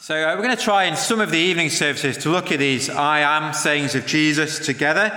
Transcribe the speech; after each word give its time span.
So, 0.00 0.14
uh, 0.14 0.36
we're 0.36 0.44
going 0.44 0.56
to 0.56 0.62
try 0.62 0.84
in 0.84 0.94
some 0.94 1.20
of 1.20 1.32
the 1.32 1.38
evening 1.38 1.70
services 1.70 2.18
to 2.18 2.30
look 2.30 2.52
at 2.52 2.60
these 2.60 2.88
I 2.88 3.18
am 3.18 3.52
sayings 3.52 3.96
of 3.96 4.06
Jesus 4.06 4.64
together. 4.64 5.10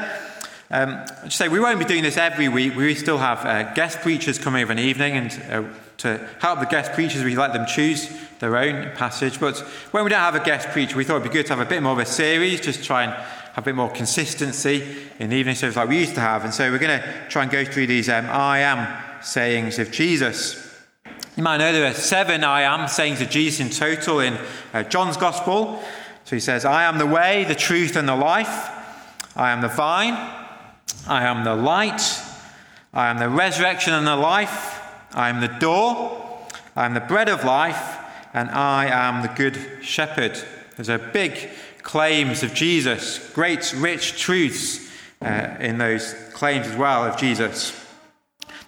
Um, 0.72 1.06
I 1.24 1.30
say 1.30 1.50
we 1.50 1.60
won't 1.60 1.78
be 1.78 1.86
doing 1.86 2.02
this 2.02 2.18
every 2.18 2.50
week. 2.50 2.76
We 2.76 2.96
still 2.96 3.20
have 3.20 3.46
uh, 3.46 3.74
guest 3.76 4.00
preachers 4.00 4.40
coming 4.40 4.64
over 4.64 4.72
an 4.72 4.80
evening, 4.80 5.18
and 5.18 5.44
uh, 5.52 5.70
to 5.98 6.28
help 6.40 6.62
the 6.62 6.66
guest 6.66 6.94
preachers, 6.94 7.24
we 7.24 7.36
let 7.36 7.54
them 7.54 7.68
choose 7.68 8.10
their 8.40 8.58
own 8.58 8.90
passage. 8.96 9.40
But 9.40 9.60
when 9.92 10.04
we 10.04 10.10
don't 10.10 10.20
have 10.20 10.34
a 10.34 10.44
guest 10.44 10.70
preacher, 10.70 10.98
we 10.98 11.04
thought 11.04 11.18
it'd 11.18 11.32
be 11.32 11.38
good 11.38 11.46
to 11.46 11.56
have 11.56 11.66
a 11.66 11.70
bit 11.70 11.84
more 11.84 11.94
of 11.94 12.00
a 12.00 12.06
series, 12.06 12.60
just 12.60 12.84
try 12.84 13.04
and 13.04 13.12
have 13.12 13.60
a 13.60 13.62
bit 13.62 13.76
more 13.76 13.92
consistency 13.92 14.98
in 15.20 15.30
the 15.30 15.36
evening 15.36 15.54
service 15.54 15.76
like 15.76 15.90
we 15.90 16.00
used 16.00 16.16
to 16.16 16.22
have. 16.22 16.44
And 16.44 16.52
so 16.52 16.72
we're 16.72 16.80
going 16.80 17.00
to 17.00 17.28
try 17.30 17.44
and 17.44 17.52
go 17.52 17.64
through 17.64 17.86
these 17.86 18.10
um, 18.10 18.26
I 18.32 18.62
am 18.62 19.22
sayings 19.22 19.78
of 19.78 19.92
Jesus. 19.92 20.61
You 21.42 21.46
might 21.46 21.58
know 21.58 21.74
there 21.74 21.90
are 21.90 21.96
seven 21.96 22.44
I 22.44 22.62
am 22.62 22.88
sayings 22.88 23.20
of 23.20 23.32
Jesus 23.32 23.62
in 23.62 23.72
total 23.72 24.20
in 24.20 24.38
uh, 24.76 24.84
John's 24.84 25.18
Gospel. 25.18 25.82
So 26.24 26.36
he 26.36 26.40
says, 26.40 26.66
I 26.66 26.84
am 26.84 27.00
the 27.00 27.08
way, 27.08 27.46
the 27.46 27.56
truth, 27.56 27.96
and 27.96 28.08
the 28.08 28.16
life. 28.16 28.70
I 29.36 29.50
am 29.50 29.62
the 29.62 29.68
vine. 29.68 30.14
I 31.08 31.24
am 31.24 31.44
the 31.44 31.56
light. 31.56 32.04
I 32.94 33.08
am 33.08 33.18
the 33.18 33.28
resurrection 33.28 33.92
and 33.96 34.06
the 34.06 34.16
life. 34.16 34.84
I 35.16 35.30
am 35.30 35.42
the 35.42 35.48
door. 35.48 36.46
I 36.76 36.86
am 36.86 36.94
the 36.94 37.00
bread 37.00 37.28
of 37.28 37.44
life. 37.44 37.98
And 38.36 38.48
I 38.52 38.86
am 38.86 39.24
the 39.24 39.34
good 39.34 39.84
shepherd. 39.84 40.40
There's 40.76 40.90
a 40.90 41.00
big 41.00 41.50
claims 41.82 42.44
of 42.44 42.54
Jesus, 42.54 43.32
great 43.34 43.74
rich 43.76 44.22
truths 44.22 44.92
uh, 45.24 45.56
in 45.60 45.80
those 45.80 46.14
claims 46.34 46.68
as 46.68 46.76
well 46.76 47.04
of 47.04 47.18
Jesus. 47.18 47.76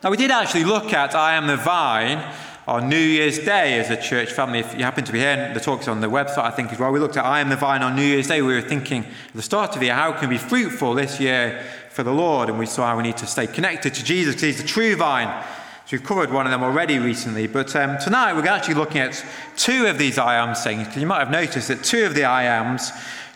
Now, 0.03 0.09
we 0.09 0.17
did 0.17 0.31
actually 0.31 0.63
look 0.63 0.91
at 0.91 1.13
I 1.13 1.35
am 1.35 1.45
the 1.45 1.55
vine 1.55 2.33
on 2.67 2.87
New 2.87 2.95
Year's 2.95 3.39
Day 3.39 3.77
as 3.79 3.89
a 3.89 4.01
church 4.01 4.31
family. 4.31 4.59
If 4.59 4.73
you 4.77 4.83
happen 4.83 5.03
to 5.03 5.11
be 5.11 5.19
here, 5.19 5.51
the 5.53 5.59
talk's 5.59 5.87
on 5.87 5.99
the 5.99 6.07
website, 6.07 6.45
I 6.45 6.51
think, 6.51 6.71
as 6.71 6.79
well. 6.79 6.91
We 6.91 6.99
looked 6.99 7.17
at 7.17 7.25
I 7.25 7.41
am 7.41 7.49
the 7.49 7.57
vine 7.57 7.83
on 7.83 7.95
New 7.95 8.03
Year's 8.03 8.27
Day. 8.27 8.41
We 8.41 8.53
were 8.53 8.61
thinking 8.61 9.03
at 9.03 9.33
the 9.33 9.41
start 9.41 9.73
of 9.73 9.79
the 9.79 9.87
year, 9.87 9.95
how 9.95 10.13
can 10.13 10.29
we 10.29 10.35
be 10.35 10.39
fruitful 10.39 10.93
this 10.93 11.19
year 11.19 11.61
for 11.89 12.03
the 12.03 12.13
Lord? 12.13 12.49
And 12.49 12.57
we 12.57 12.65
saw 12.65 12.87
how 12.87 12.97
we 12.97 13.03
need 13.03 13.17
to 13.17 13.27
stay 13.27 13.47
connected 13.47 13.93
to 13.95 14.03
Jesus 14.03 14.35
because 14.35 14.55
he's 14.55 14.61
the 14.61 14.67
true 14.67 14.95
vine. 14.95 15.43
So 15.85 15.97
we've 15.97 16.03
covered 16.03 16.31
one 16.31 16.45
of 16.45 16.51
them 16.51 16.63
already 16.63 16.99
recently. 16.99 17.47
But 17.47 17.75
um, 17.75 17.97
tonight 17.97 18.33
we're 18.33 18.47
actually 18.47 18.75
looking 18.75 19.01
at 19.01 19.25
two 19.57 19.85
of 19.87 19.97
these 19.97 20.17
I 20.17 20.35
am 20.35 20.55
sayings 20.55 20.87
because 20.87 21.01
you 21.01 21.07
might 21.07 21.19
have 21.19 21.31
noticed 21.31 21.67
that 21.67 21.83
two 21.83 22.05
of 22.05 22.15
the 22.15 22.23
I 22.23 22.43
ams 22.43 22.91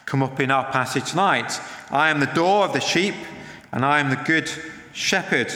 come 0.06 0.24
up 0.24 0.40
in 0.40 0.52
our 0.52 0.72
passage 0.72 1.12
tonight. 1.12 1.60
I 1.92 2.10
am 2.10 2.22
the 2.22 2.28
door 2.28 2.64
of 2.64 2.72
the 2.72 2.80
sheep, 2.80 3.16
and 3.74 3.84
I 3.84 4.00
am 4.00 4.10
the 4.10 4.16
good 4.16 4.50
shepherd. 4.94 5.52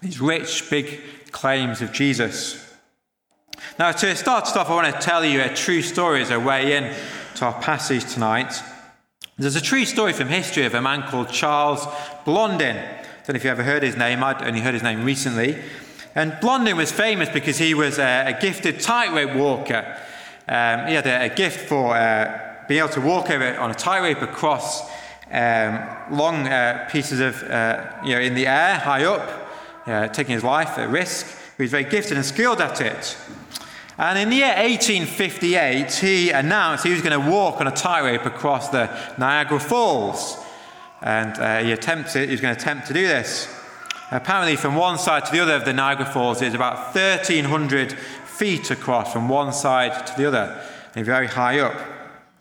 These 0.00 0.18
rich, 0.18 0.70
big 0.70 1.00
claims 1.30 1.82
of 1.82 1.92
Jesus. 1.92 2.69
Now, 3.78 3.92
to 3.92 4.16
start 4.16 4.44
off, 4.56 4.70
I 4.70 4.74
want 4.74 4.94
to 4.94 5.00
tell 5.00 5.24
you 5.24 5.40
a 5.42 5.54
true 5.54 5.82
story 5.82 6.22
as 6.22 6.30
a 6.30 6.38
way 6.38 6.76
in 6.76 6.94
to 7.36 7.46
our 7.46 7.60
passage 7.62 8.12
tonight. 8.12 8.52
There's 9.38 9.56
a 9.56 9.60
true 9.60 9.84
story 9.84 10.12
from 10.12 10.28
history 10.28 10.66
of 10.66 10.74
a 10.74 10.82
man 10.82 11.02
called 11.08 11.30
Charles 11.30 11.86
Blondin. 12.24 12.76
I 12.76 13.02
don't 13.24 13.30
know 13.30 13.34
if 13.36 13.44
you 13.44 13.50
ever 13.50 13.62
heard 13.62 13.82
his 13.82 13.96
name, 13.96 14.22
I'd 14.22 14.42
only 14.42 14.60
heard 14.60 14.74
his 14.74 14.82
name 14.82 15.04
recently. 15.04 15.58
And 16.14 16.36
Blondin 16.40 16.76
was 16.76 16.92
famous 16.92 17.28
because 17.28 17.56
he 17.56 17.72
was 17.72 17.98
a, 17.98 18.34
a 18.36 18.40
gifted 18.40 18.80
tightrope 18.80 19.34
walker. 19.36 19.98
Um, 20.48 20.88
he 20.88 20.94
had 20.94 21.06
a, 21.06 21.32
a 21.32 21.34
gift 21.34 21.68
for 21.68 21.96
uh, 21.96 22.64
being 22.68 22.80
able 22.80 22.90
to 22.90 23.00
walk 23.00 23.30
over 23.30 23.56
on 23.58 23.70
a 23.70 23.74
tightrope 23.74 24.22
across 24.22 24.90
um, 25.30 25.88
long 26.10 26.48
uh, 26.48 26.88
pieces 26.90 27.20
of, 27.20 27.42
uh, 27.44 27.92
you 28.04 28.14
know, 28.14 28.20
in 28.20 28.34
the 28.34 28.46
air, 28.46 28.76
high 28.76 29.04
up, 29.04 29.48
uh, 29.86 30.08
taking 30.08 30.34
his 30.34 30.44
life 30.44 30.76
at 30.76 30.90
risk. 30.90 31.26
He 31.56 31.62
was 31.62 31.70
very 31.70 31.84
gifted 31.84 32.16
and 32.16 32.26
skilled 32.26 32.60
at 32.60 32.80
it. 32.80 33.16
And 34.00 34.18
in 34.18 34.30
the 34.30 34.36
year 34.36 34.56
1858, 34.56 35.92
he 35.92 36.30
announced 36.30 36.84
he 36.84 36.90
was 36.90 37.02
going 37.02 37.22
to 37.22 37.30
walk 37.30 37.60
on 37.60 37.66
a 37.66 37.70
tightrope 37.70 38.24
across 38.24 38.70
the 38.70 38.88
Niagara 39.18 39.60
Falls. 39.60 40.38
And 41.02 41.38
uh, 41.38 41.58
he, 41.58 41.72
attempted, 41.72 42.24
he 42.24 42.32
was 42.32 42.40
going 42.40 42.56
to 42.56 42.58
attempt 42.58 42.86
to 42.86 42.94
do 42.94 43.06
this. 43.06 43.54
Apparently, 44.10 44.56
from 44.56 44.74
one 44.74 44.96
side 44.96 45.26
to 45.26 45.32
the 45.32 45.40
other 45.40 45.52
of 45.52 45.66
the 45.66 45.74
Niagara 45.74 46.06
Falls 46.06 46.40
is 46.40 46.54
about 46.54 46.94
1,300 46.94 47.92
feet 47.92 48.70
across 48.70 49.12
from 49.12 49.28
one 49.28 49.52
side 49.52 50.06
to 50.06 50.16
the 50.16 50.24
other, 50.24 50.64
and 50.94 51.04
very 51.04 51.26
high 51.26 51.58
up. 51.58 51.78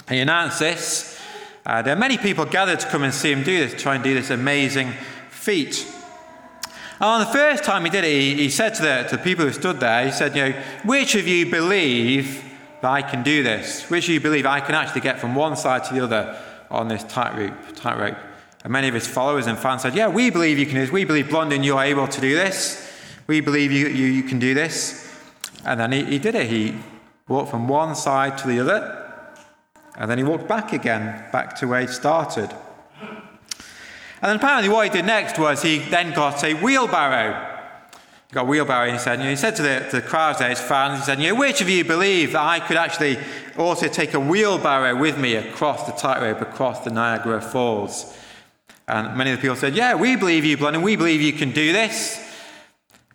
He 0.07 0.19
announced 0.19 0.59
this. 0.59 1.19
Uh, 1.65 1.81
there 1.81 1.93
are 1.93 1.99
many 1.99 2.17
people 2.17 2.45
gathered 2.45 2.79
to 2.79 2.87
come 2.87 3.03
and 3.03 3.13
see 3.13 3.33
him 3.33 3.43
do 3.43 3.67
this, 3.67 3.81
try 3.81 3.95
and 3.95 4.03
do 4.03 4.13
this 4.13 4.29
amazing 4.29 4.93
feat. 5.29 5.85
Oh, 7.01 7.13
and 7.13 7.21
on 7.21 7.27
the 7.27 7.33
first 7.33 7.63
time 7.63 7.85
he 7.85 7.89
did 7.89 8.03
it, 8.03 8.11
he, 8.11 8.35
he 8.35 8.49
said 8.49 8.73
to 8.75 8.81
the, 8.81 9.05
to 9.09 9.17
the 9.17 9.23
people 9.23 9.45
who 9.45 9.53
stood 9.53 9.79
there, 9.79 10.05
he 10.05 10.11
said, 10.11 10.35
you 10.35 10.49
know, 10.49 10.61
which 10.83 11.15
of 11.15 11.27
you 11.27 11.49
believe 11.49 12.43
that 12.81 12.91
I 12.91 13.01
can 13.01 13.23
do 13.23 13.41
this? 13.41 13.89
Which 13.89 14.05
of 14.05 14.09
you 14.09 14.19
believe 14.19 14.45
I 14.45 14.59
can 14.59 14.75
actually 14.75 15.01
get 15.01 15.19
from 15.19 15.33
one 15.33 15.55
side 15.55 15.85
to 15.85 15.93
the 15.93 16.01
other 16.01 16.37
on 16.69 16.89
this 16.89 17.03
tightrope? 17.05 17.53
tightrope? 17.75 18.17
And 18.65 18.73
many 18.73 18.89
of 18.89 18.93
his 18.93 19.07
followers 19.07 19.47
and 19.47 19.57
fans 19.57 19.83
said, 19.83 19.95
yeah, 19.95 20.09
we 20.09 20.29
believe 20.29 20.59
you 20.59 20.65
can 20.65 20.75
do 20.75 20.81
this. 20.81 20.91
We 20.91 21.05
believe, 21.05 21.29
Blondin, 21.29 21.63
you're 21.63 21.81
able 21.81 22.07
to 22.07 22.21
do 22.21 22.35
this. 22.35 22.91
We 23.27 23.39
believe 23.39 23.71
you, 23.71 23.87
you, 23.87 24.05
you 24.07 24.23
can 24.23 24.39
do 24.39 24.53
this. 24.53 25.09
And 25.63 25.79
then 25.79 25.93
he, 25.93 26.03
he 26.03 26.19
did 26.19 26.35
it. 26.35 26.49
He 26.49 26.75
walked 27.29 27.51
from 27.51 27.69
one 27.69 27.95
side 27.95 28.37
to 28.39 28.47
the 28.47 28.59
other. 28.59 29.05
And 29.95 30.11
then 30.11 30.17
he 30.17 30.25
walked 30.25 30.49
back 30.49 30.73
again, 30.73 31.23
back 31.31 31.55
to 31.57 31.67
where 31.67 31.81
he 31.81 31.87
started. 31.87 32.53
And 34.21 34.29
then 34.29 34.35
apparently 34.35 34.69
what 34.69 34.87
he 34.87 34.93
did 34.93 35.05
next 35.05 35.39
was 35.39 35.61
he 35.61 35.79
then 35.79 36.13
got 36.13 36.43
a 36.43 36.53
wheelbarrow. 36.53 37.47
He 38.27 38.33
got 38.35 38.41
a 38.41 38.45
wheelbarrow 38.47 38.85
and 38.89 38.93
he 38.93 38.99
said, 38.99 39.19
he 39.21 39.35
said 39.35 39.55
to 39.55 39.63
the, 39.63 39.87
to 39.89 40.01
the 40.01 40.07
crowds 40.07 40.39
there, 40.39 40.49
his 40.49 40.59
fans, 40.59 40.99
he 40.99 41.05
said, 41.05 41.19
you 41.19 41.29
know, 41.29 41.39
which 41.39 41.61
of 41.61 41.69
you 41.69 41.83
believe 41.83 42.33
that 42.33 42.43
I 42.43 42.59
could 42.59 42.77
actually 42.77 43.17
also 43.57 43.87
take 43.87 44.13
a 44.13 44.19
wheelbarrow 44.19 44.95
with 44.95 45.17
me 45.17 45.35
across 45.35 45.85
the 45.85 45.93
tightrope, 45.93 46.41
across 46.41 46.83
the 46.83 46.91
Niagara 46.91 47.41
Falls? 47.41 48.15
And 48.87 49.17
many 49.17 49.31
of 49.31 49.37
the 49.37 49.41
people 49.41 49.55
said, 49.55 49.75
yeah, 49.75 49.95
we 49.95 50.15
believe 50.15 50.45
you, 50.45 50.57
and 50.67 50.83
we 50.83 50.95
believe 50.95 51.21
you 51.21 51.33
can 51.33 51.51
do 51.51 51.71
this. 51.71 52.17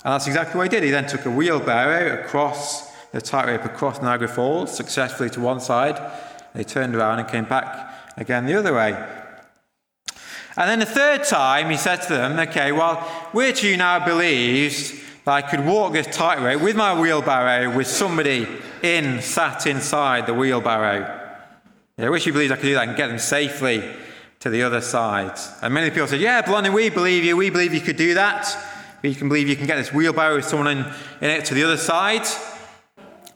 And 0.05 0.13
that's 0.13 0.27
exactly 0.27 0.57
what 0.57 0.65
he 0.65 0.69
did. 0.69 0.85
He 0.85 0.91
then 0.91 1.07
took 1.07 1.27
a 1.27 1.31
wheelbarrow 1.31 2.23
across 2.23 2.93
the 3.11 3.21
tightrope, 3.21 3.65
across 3.65 4.01
Niagara 4.01 4.29
Falls, 4.29 4.75
successfully 4.75 5.31
to 5.31 5.41
one 5.41 5.61
side. 5.61 6.01
They 6.55 6.65
turned 6.65 6.95
around 6.95 7.21
and 7.21 7.29
came 7.29 7.45
back 7.45 8.17
again 8.17 8.47
the 8.47 8.55
other 8.55 8.75
way. 8.75 8.93
And 10.57 10.71
then 10.71 10.79
the 10.79 10.87
third 10.87 11.25
time, 11.25 11.71
he 11.71 11.77
said 11.77 12.03
to 12.03 12.09
them, 12.11 12.39
Okay, 12.39 12.73
well, 12.73 12.97
which 13.33 13.59
of 13.59 13.71
you 13.71 13.77
now 13.77 14.05
believes 14.05 14.93
that 15.25 15.33
I 15.33 15.43
could 15.43 15.65
walk 15.65 15.93
this 15.93 16.07
tightrope 16.07 16.63
with 16.63 16.77
my 16.77 16.99
wheelbarrow 16.99 17.75
with 17.75 17.87
somebody 17.87 18.47
in, 18.83 19.21
sat 19.21 19.67
inside 19.67 20.27
the 20.27 20.35
wheelbarrow? 20.35 21.23
Yeah, 21.97 22.09
which 22.09 22.23
of 22.23 22.29
you 22.29 22.33
believes 22.33 22.53
I 22.53 22.57
could 22.57 22.63
do 22.63 22.75
that 22.75 22.89
and 22.89 22.97
get 22.97 23.09
them 23.09 23.19
safely 23.19 23.83
to 24.41 24.51
the 24.51 24.63
other 24.63 24.81
side? 24.81 25.39
And 25.63 25.75
many 25.75 25.91
people 25.91 26.07
said, 26.07 26.21
Yeah, 26.21 26.43
Blondin, 26.43 26.73
we 26.73 26.89
believe 26.89 27.25
you. 27.25 27.37
We 27.37 27.51
believe 27.51 27.75
you 27.75 27.81
could 27.81 27.97
do 27.97 28.15
that. 28.15 28.57
We 29.03 29.15
can 29.15 29.29
believe 29.29 29.49
you 29.49 29.57
can 29.57 29.67
get 29.67 29.77
this 29.77 29.93
wheelbarrow 29.93 30.37
with 30.37 30.45
someone 30.45 30.69
in, 30.69 30.79
in 31.21 31.31
it 31.31 31.45
to 31.47 31.55
the 31.55 31.65
other 31.65 31.77
side. 31.77 32.27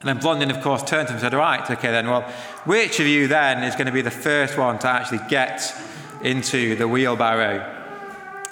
And 0.01 0.09
then 0.09 0.19
Blondin, 0.19 0.51
of 0.51 0.63
course, 0.63 0.85
turned 0.85 1.09
to 1.09 1.13
him 1.13 1.17
and 1.17 1.21
said, 1.21 1.35
All 1.35 1.41
right, 1.41 1.69
okay, 1.69 1.91
then, 1.91 2.07
well, 2.07 2.23
which 2.65 3.01
of 3.01 3.07
you 3.07 3.27
then 3.27 3.65
is 3.65 3.75
going 3.75 3.87
to 3.87 3.93
be 3.93 4.03
the 4.03 4.11
first 4.11 4.57
one 4.57 4.79
to 4.79 4.89
actually 4.89 5.21
get 5.29 5.75
into 6.23 6.77
the 6.77 6.89
wheelbarrow. 6.89 7.75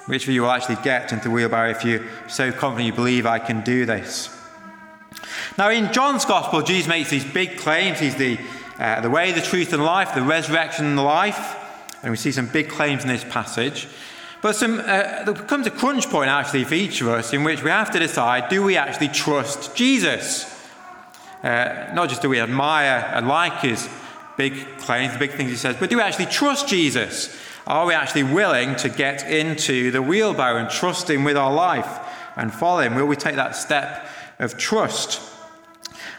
Which 0.07 0.29
you 0.29 0.43
will 0.43 0.51
actually 0.51 0.77
get 0.85 1.13
into 1.13 1.25
the 1.25 1.31
wheelbarrow 1.31 1.71
if 1.71 1.85
you're 1.85 2.05
so 2.29 2.53
confident 2.53 2.87
you 2.87 2.93
believe 2.93 3.27
I 3.27 3.39
can 3.39 3.63
do 3.63 3.87
this? 3.87 4.31
Now, 5.59 5.71
in 5.71 5.93
John's 5.93 6.25
Gospel, 6.25 6.63
Jesus 6.63 6.89
makes 6.89 7.11
these 7.11 7.25
big 7.25 7.59
claims. 7.59 7.99
He's 7.99 8.17
the, 8.17 8.39
uh, 8.79 9.01
the 9.01 9.11
way, 9.11 9.33
the 9.33 9.41
truth, 9.41 9.73
and 9.73 9.85
life, 9.85 10.15
the 10.15 10.23
resurrection 10.23 10.85
and 10.85 10.99
the 10.99 11.03
life. 11.03 11.57
And 12.03 12.11
we 12.11 12.17
see 12.17 12.31
some 12.31 12.47
big 12.47 12.69
claims 12.69 13.03
in 13.03 13.09
this 13.09 13.25
passage. 13.25 13.89
But 14.43 14.55
some, 14.55 14.79
uh, 14.79 15.25
there 15.25 15.35
comes 15.35 15.67
a 15.67 15.71
crunch 15.71 16.09
point, 16.09 16.29
actually, 16.29 16.65
for 16.65 16.75
each 16.75 17.01
of 17.01 17.09
us 17.09 17.33
in 17.33 17.43
which 17.43 17.63
we 17.63 17.71
have 17.71 17.91
to 17.93 17.99
decide 17.99 18.49
do 18.49 18.63
we 18.63 18.77
actually 18.77 19.09
trust 19.09 19.75
Jesus? 19.75 20.53
Uh, 21.43 21.91
not 21.95 22.09
just 22.09 22.23
do 22.23 22.29
we 22.29 22.41
admire 22.41 23.11
and 23.15 23.29
like 23.29 23.61
his 23.61 23.89
big 24.37 24.55
claims, 24.79 25.13
the 25.13 25.19
big 25.19 25.33
things 25.33 25.51
he 25.51 25.57
says, 25.57 25.77
but 25.79 25.91
do 25.91 25.97
we 25.97 26.03
actually 26.03 26.27
trust 26.27 26.69
Jesus? 26.69 27.37
Are 27.67 27.85
we 27.85 27.95
actually 27.95 28.23
willing 28.23 28.77
to 28.77 28.89
get 28.89 29.29
into 29.29 29.91
the 29.91 30.01
wheelbarrow 30.01 30.61
and 30.61 30.71
trust 30.71 31.11
Him 31.11 31.25
with 31.25 31.37
our 31.37 31.53
life 31.53 31.99
and 32.37 32.55
follow 32.55 32.83
Him? 32.83 32.95
Will 32.95 33.07
we 33.07 33.17
take 33.17 33.35
that 33.35 33.57
step 33.57 34.07
of 34.39 34.57
trust? 34.57 35.21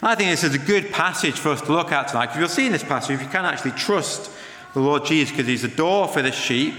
I 0.04 0.16
think 0.16 0.30
this 0.30 0.44
is 0.44 0.54
a 0.54 0.60
good 0.60 0.92
passage 0.92 1.36
for 1.36 1.50
us 1.50 1.62
to 1.62 1.72
look 1.72 1.94
at 1.94 2.10
tonight 2.10 2.28
because 2.28 2.40
you'll 2.40 2.50
see 2.50 2.66
in 2.66 2.74
this 2.74 2.84
passage 2.84 3.12
if 3.12 3.22
you 3.22 3.30
can 3.30 3.46
actually 3.46 3.72
trust 3.72 4.30
the 4.74 4.82
Lord 4.82 5.06
Jesus 5.06 5.32
because 5.32 5.48
He's 5.48 5.62
the 5.62 5.70
door 5.70 6.10
for 6.10 6.22
the 6.22 6.34
sheep 6.34 6.76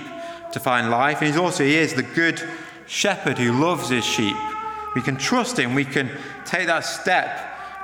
to 0.52 0.60
find 0.60 0.90
life, 0.90 1.18
and 1.22 1.28
He's 1.28 1.38
also 1.38 1.64
He 1.64 1.76
is 1.76 1.94
the 1.94 2.02
good 2.02 2.42
shepherd 2.86 3.38
who 3.38 3.52
loves 3.52 3.88
His 3.88 4.04
sheep. 4.04 4.36
We 4.94 5.00
can 5.00 5.16
trust 5.16 5.58
Him. 5.58 5.74
We 5.74 5.86
can 5.86 6.10
take 6.44 6.66
that 6.66 6.80
step 6.80 7.26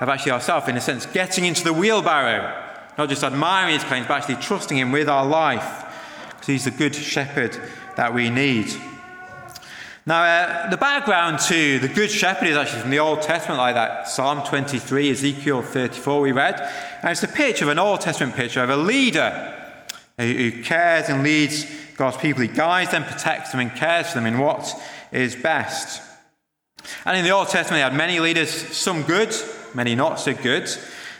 of 0.03 0.11
actually 0.11 0.33
ourselves, 0.33 0.69
in 0.69 0.77
a 0.77 0.83
sense, 0.83 1.07
getting 1.07 1.47
into 1.47 1.65
the 1.65 1.73
wheelbarrow, 1.73 2.63
not 2.99 3.09
just 3.09 3.25
admiring 3.25 3.73
His 3.73 3.85
claims, 3.85 4.07
but 4.07 4.19
actually 4.19 4.37
trusting 4.37 4.77
Him 4.77 4.93
with 4.93 5.09
our 5.09 5.25
life. 5.25 5.84
He's 6.46 6.64
the 6.64 6.70
good 6.70 6.94
shepherd 6.94 7.58
that 7.96 8.14
we 8.14 8.31
need. 8.31 8.75
Now, 10.06 10.23
uh, 10.23 10.69
the 10.69 10.76
background 10.76 11.38
to 11.49 11.79
the 11.79 11.88
Good 11.88 12.11
Shepherd 12.11 12.49
is 12.49 12.58
actually 12.58 12.82
from 12.82 12.91
the 12.91 12.99
Old 12.99 13.23
Testament, 13.23 13.56
like 13.56 13.75
that 13.75 14.06
Psalm 14.06 14.46
23, 14.46 15.11
Ezekiel 15.11 15.62
34 15.62 16.20
we 16.20 16.32
read. 16.32 16.61
And 17.00 17.11
it's 17.11 17.23
a 17.23 17.29
picture 17.29 17.64
of 17.64 17.70
an 17.70 17.79
Old 17.79 18.02
Testament 18.02 18.37
picture 18.37 18.62
of 18.62 18.69
a 18.69 18.76
leader 18.76 19.55
who 20.19 20.62
cares 20.62 21.08
and 21.08 21.23
leads 21.23 21.67
God's 21.96 22.19
people. 22.19 22.43
He 22.43 22.49
guides 22.49 22.91
them, 22.91 23.05
protects 23.05 23.52
them, 23.52 23.61
and 23.61 23.75
cares 23.75 24.08
for 24.08 24.17
them 24.17 24.26
in 24.26 24.38
what 24.38 24.75
is 25.11 25.35
best. 25.35 26.02
And 27.06 27.17
in 27.17 27.25
the 27.25 27.31
Old 27.31 27.49
Testament, 27.49 27.79
they 27.79 27.81
had 27.81 27.94
many 27.94 28.20
leaders, 28.20 28.50
some 28.50 29.05
good, 29.05 29.35
many 29.73 29.94
not 29.94 30.20
so 30.20 30.35
good. 30.35 30.69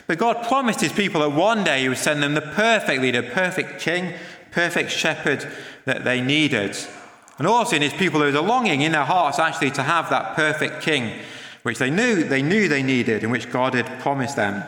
But 0.05 0.19
God 0.19 0.47
promised 0.47 0.81
his 0.81 0.93
people 0.93 1.21
that 1.21 1.31
one 1.31 1.63
day 1.63 1.81
he 1.81 1.89
would 1.89 1.97
send 1.97 2.21
them 2.21 2.35
the 2.35 2.41
perfect 2.41 3.01
leader, 3.01 3.23
perfect 3.23 3.81
king, 3.81 4.13
perfect 4.55 4.89
shepherd 4.89 5.45
that 5.83 6.05
they 6.05 6.21
needed. 6.21 6.75
And 7.37 7.45
also 7.45 7.75
in 7.75 7.81
his 7.81 7.93
people, 7.93 8.19
there 8.19 8.27
was 8.27 8.35
a 8.35 8.41
longing 8.41 8.81
in 8.81 8.93
their 8.93 9.03
hearts 9.03 9.37
actually 9.37 9.71
to 9.71 9.83
have 9.83 10.09
that 10.09 10.35
perfect 10.35 10.81
king, 10.81 11.19
which 11.63 11.77
they 11.77 11.89
knew 11.89 12.23
they 12.23 12.41
knew 12.41 12.69
they 12.69 12.81
needed, 12.81 13.21
and 13.23 13.31
which 13.31 13.51
God 13.51 13.73
had 13.73 13.99
promised 13.99 14.37
them. 14.37 14.63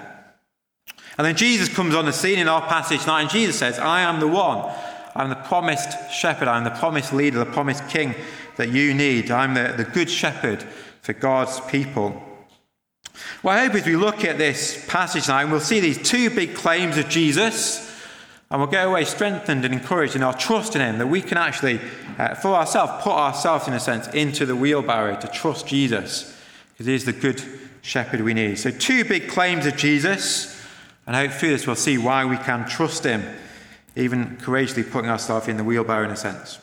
And 1.17 1.25
then 1.25 1.37
Jesus 1.37 1.69
comes 1.69 1.95
on 1.95 2.05
the 2.05 2.11
scene 2.11 2.37
in 2.37 2.49
our 2.49 2.61
passage 2.61 3.01
tonight, 3.01 3.21
and 3.21 3.29
Jesus 3.29 3.57
says, 3.57 3.79
I 3.79 4.01
am 4.01 4.19
the 4.19 4.27
one. 4.27 4.69
I'm 5.15 5.29
the 5.29 5.35
promised 5.35 6.11
shepherd. 6.11 6.49
I'm 6.49 6.65
the 6.65 6.69
promised 6.71 7.13
leader, 7.13 7.39
the 7.39 7.45
promised 7.45 7.87
king 7.87 8.13
that 8.57 8.69
you 8.69 8.93
need. 8.93 9.31
I'm 9.31 9.53
the, 9.53 9.73
the 9.77 9.85
good 9.85 10.09
shepherd 10.09 10.61
for 11.01 11.13
God's 11.13 11.61
people. 11.61 12.21
Well, 13.41 13.57
I 13.57 13.65
hope 13.65 13.75
as 13.75 13.85
we 13.85 13.95
look 13.95 14.25
at 14.25 14.37
this 14.37 14.85
passage 14.87 15.29
now, 15.29 15.49
we'll 15.49 15.61
see 15.61 15.79
these 15.79 16.07
two 16.07 16.29
big 16.29 16.55
claims 16.55 16.97
of 16.97 17.07
Jesus 17.07 17.86
and 18.49 18.61
we'll 18.61 18.69
go 18.69 18.89
away 18.89 19.03
strengthened 19.03 19.65
and 19.65 19.73
encouraged 19.73 20.15
in 20.15 20.23
our 20.23 20.33
trust 20.33 20.75
in 20.75 20.81
Him 20.81 20.99
that 20.99 21.07
we 21.07 21.21
can 21.21 21.37
actually, 21.37 21.81
uh, 22.17 22.35
for 22.35 22.49
ourselves, 22.49 23.03
put 23.03 23.13
ourselves, 23.13 23.67
in 23.67 23.73
a 23.73 23.79
sense, 23.79 24.07
into 24.09 24.45
the 24.45 24.55
wheelbarrow 24.55 25.19
to 25.19 25.27
trust 25.27 25.67
Jesus 25.67 26.33
because 26.71 26.85
He 26.85 26.93
is 26.93 27.05
the 27.05 27.13
good 27.13 27.41
shepherd 27.81 28.21
we 28.21 28.33
need. 28.33 28.57
So, 28.57 28.71
two 28.71 29.03
big 29.03 29.27
claims 29.27 29.65
of 29.65 29.75
Jesus, 29.75 30.61
and 31.05 31.15
I 31.15 31.27
hope 31.27 31.37
through 31.37 31.49
this 31.49 31.67
we'll 31.67 31.75
see 31.75 31.97
why 31.97 32.23
we 32.23 32.37
can 32.37 32.67
trust 32.67 33.03
Him, 33.03 33.23
even 33.97 34.37
courageously 34.37 34.83
putting 34.83 35.09
ourselves 35.09 35.49
in 35.49 35.57
the 35.57 35.63
wheelbarrow 35.63 36.05
in 36.05 36.11
a 36.11 36.15
sense. 36.15 36.59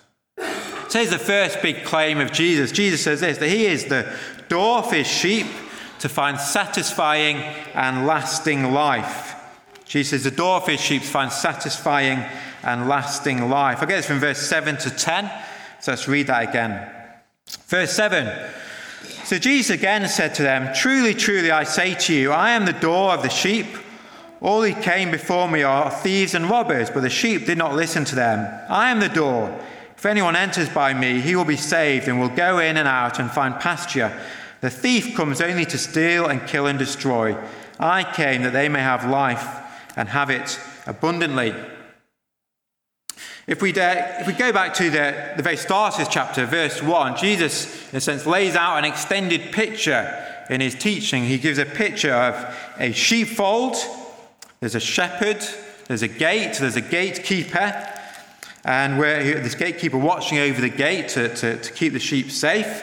So, 0.88 1.00
here's 1.00 1.10
the 1.10 1.18
first 1.18 1.60
big 1.60 1.84
claim 1.84 2.18
of 2.18 2.32
Jesus. 2.32 2.72
Jesus 2.72 3.02
says 3.02 3.20
this 3.20 3.36
that 3.38 3.48
He 3.50 3.66
is 3.66 3.86
the 3.86 4.10
door 4.48 4.82
for 4.82 4.94
His 4.94 5.06
sheep 5.06 5.48
to 5.98 6.08
find 6.08 6.40
satisfying 6.40 7.36
and 7.74 8.06
lasting 8.06 8.72
life. 8.72 9.33
Jesus 9.94 10.10
says, 10.10 10.24
The 10.24 10.36
door 10.36 10.60
for 10.60 10.72
his 10.72 10.80
sheep 10.80 11.02
finds 11.02 11.36
satisfying 11.36 12.18
and 12.64 12.88
lasting 12.88 13.48
life. 13.48 13.80
I 13.80 13.86
get 13.86 13.98
this 13.98 14.06
from 14.06 14.18
verse 14.18 14.40
7 14.40 14.76
to 14.78 14.90
10. 14.90 15.30
So 15.78 15.92
let's 15.92 16.08
read 16.08 16.26
that 16.26 16.48
again. 16.48 16.90
Verse 17.68 17.92
7. 17.92 18.50
So 19.22 19.38
Jesus 19.38 19.70
again 19.70 20.08
said 20.08 20.34
to 20.34 20.42
them, 20.42 20.74
Truly, 20.74 21.14
truly, 21.14 21.52
I 21.52 21.62
say 21.62 21.94
to 21.94 22.12
you, 22.12 22.32
I 22.32 22.50
am 22.50 22.64
the 22.64 22.72
door 22.72 23.12
of 23.12 23.22
the 23.22 23.28
sheep. 23.28 23.66
All 24.40 24.64
who 24.64 24.74
came 24.82 25.12
before 25.12 25.48
me 25.48 25.62
are 25.62 25.92
thieves 25.92 26.34
and 26.34 26.50
robbers, 26.50 26.90
but 26.90 27.02
the 27.02 27.08
sheep 27.08 27.46
did 27.46 27.56
not 27.56 27.76
listen 27.76 28.04
to 28.06 28.16
them. 28.16 28.66
I 28.68 28.90
am 28.90 28.98
the 28.98 29.08
door. 29.08 29.56
If 29.96 30.04
anyone 30.06 30.34
enters 30.34 30.68
by 30.70 30.92
me, 30.92 31.20
he 31.20 31.36
will 31.36 31.44
be 31.44 31.56
saved 31.56 32.08
and 32.08 32.18
will 32.18 32.30
go 32.30 32.58
in 32.58 32.78
and 32.78 32.88
out 32.88 33.20
and 33.20 33.30
find 33.30 33.60
pasture. 33.60 34.12
The 34.60 34.70
thief 34.70 35.14
comes 35.14 35.40
only 35.40 35.66
to 35.66 35.78
steal 35.78 36.26
and 36.26 36.44
kill 36.48 36.66
and 36.66 36.80
destroy. 36.80 37.36
I 37.78 38.02
came 38.02 38.42
that 38.42 38.52
they 38.52 38.68
may 38.68 38.80
have 38.80 39.08
life 39.08 39.60
and 39.96 40.08
have 40.08 40.30
it 40.30 40.58
abundantly. 40.86 41.54
If 43.46 43.60
we, 43.60 43.74
if 43.76 44.26
we 44.26 44.32
go 44.32 44.52
back 44.52 44.72
to 44.74 44.88
the, 44.88 45.34
the 45.36 45.42
very 45.42 45.58
start 45.58 45.94
of 45.94 45.98
this 45.98 46.08
chapter, 46.08 46.46
verse 46.46 46.82
1, 46.82 47.16
Jesus, 47.18 47.92
in 47.92 47.98
a 47.98 48.00
sense, 48.00 48.24
lays 48.24 48.56
out 48.56 48.78
an 48.78 48.86
extended 48.86 49.52
picture 49.52 50.24
in 50.48 50.62
his 50.62 50.74
teaching. 50.74 51.24
He 51.24 51.36
gives 51.36 51.58
a 51.58 51.66
picture 51.66 52.14
of 52.14 52.56
a 52.78 52.92
sheepfold, 52.92 53.76
there's 54.60 54.74
a 54.74 54.80
shepherd, 54.80 55.44
there's 55.88 56.00
a 56.00 56.08
gate, 56.08 56.56
there's 56.58 56.76
a 56.76 56.80
gatekeeper, 56.80 57.86
and 58.64 58.98
where 58.98 59.40
this 59.40 59.54
gatekeeper 59.54 59.98
watching 59.98 60.38
over 60.38 60.62
the 60.62 60.70
gate 60.70 61.08
to, 61.10 61.34
to, 61.36 61.58
to 61.58 61.72
keep 61.74 61.92
the 61.92 61.98
sheep 61.98 62.30
safe. 62.30 62.82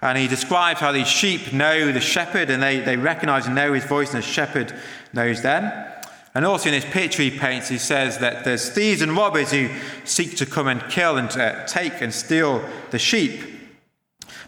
And 0.00 0.16
he 0.16 0.28
describes 0.28 0.78
how 0.78 0.92
these 0.92 1.08
sheep 1.08 1.52
know 1.52 1.90
the 1.90 2.00
shepherd 2.00 2.50
and 2.50 2.62
they, 2.62 2.78
they 2.80 2.96
recognize 2.96 3.46
and 3.46 3.56
know 3.56 3.72
his 3.72 3.84
voice, 3.84 4.14
and 4.14 4.22
the 4.22 4.26
shepherd 4.26 4.72
knows 5.12 5.42
them. 5.42 5.91
And 6.34 6.46
also 6.46 6.68
in 6.68 6.74
this 6.74 6.90
picture 6.90 7.22
he 7.22 7.30
paints, 7.30 7.68
he 7.68 7.78
says 7.78 8.18
that 8.18 8.44
there's 8.44 8.70
thieves 8.70 9.02
and 9.02 9.16
robbers 9.16 9.50
who 9.50 9.68
seek 10.04 10.36
to 10.36 10.46
come 10.46 10.66
and 10.66 10.82
kill 10.90 11.18
and 11.18 11.30
uh, 11.32 11.66
take 11.66 12.00
and 12.00 12.12
steal 12.12 12.64
the 12.90 12.98
sheep. 12.98 13.42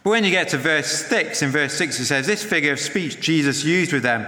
But 0.02 0.10
when 0.10 0.24
you 0.24 0.30
get 0.30 0.48
to 0.50 0.58
verse 0.58 1.06
6, 1.06 1.42
in 1.42 1.50
verse 1.50 1.74
6 1.74 2.00
it 2.00 2.04
says, 2.06 2.26
This 2.26 2.44
figure 2.44 2.72
of 2.72 2.80
speech 2.80 3.20
Jesus 3.20 3.64
used 3.64 3.92
with 3.92 4.02
them, 4.02 4.26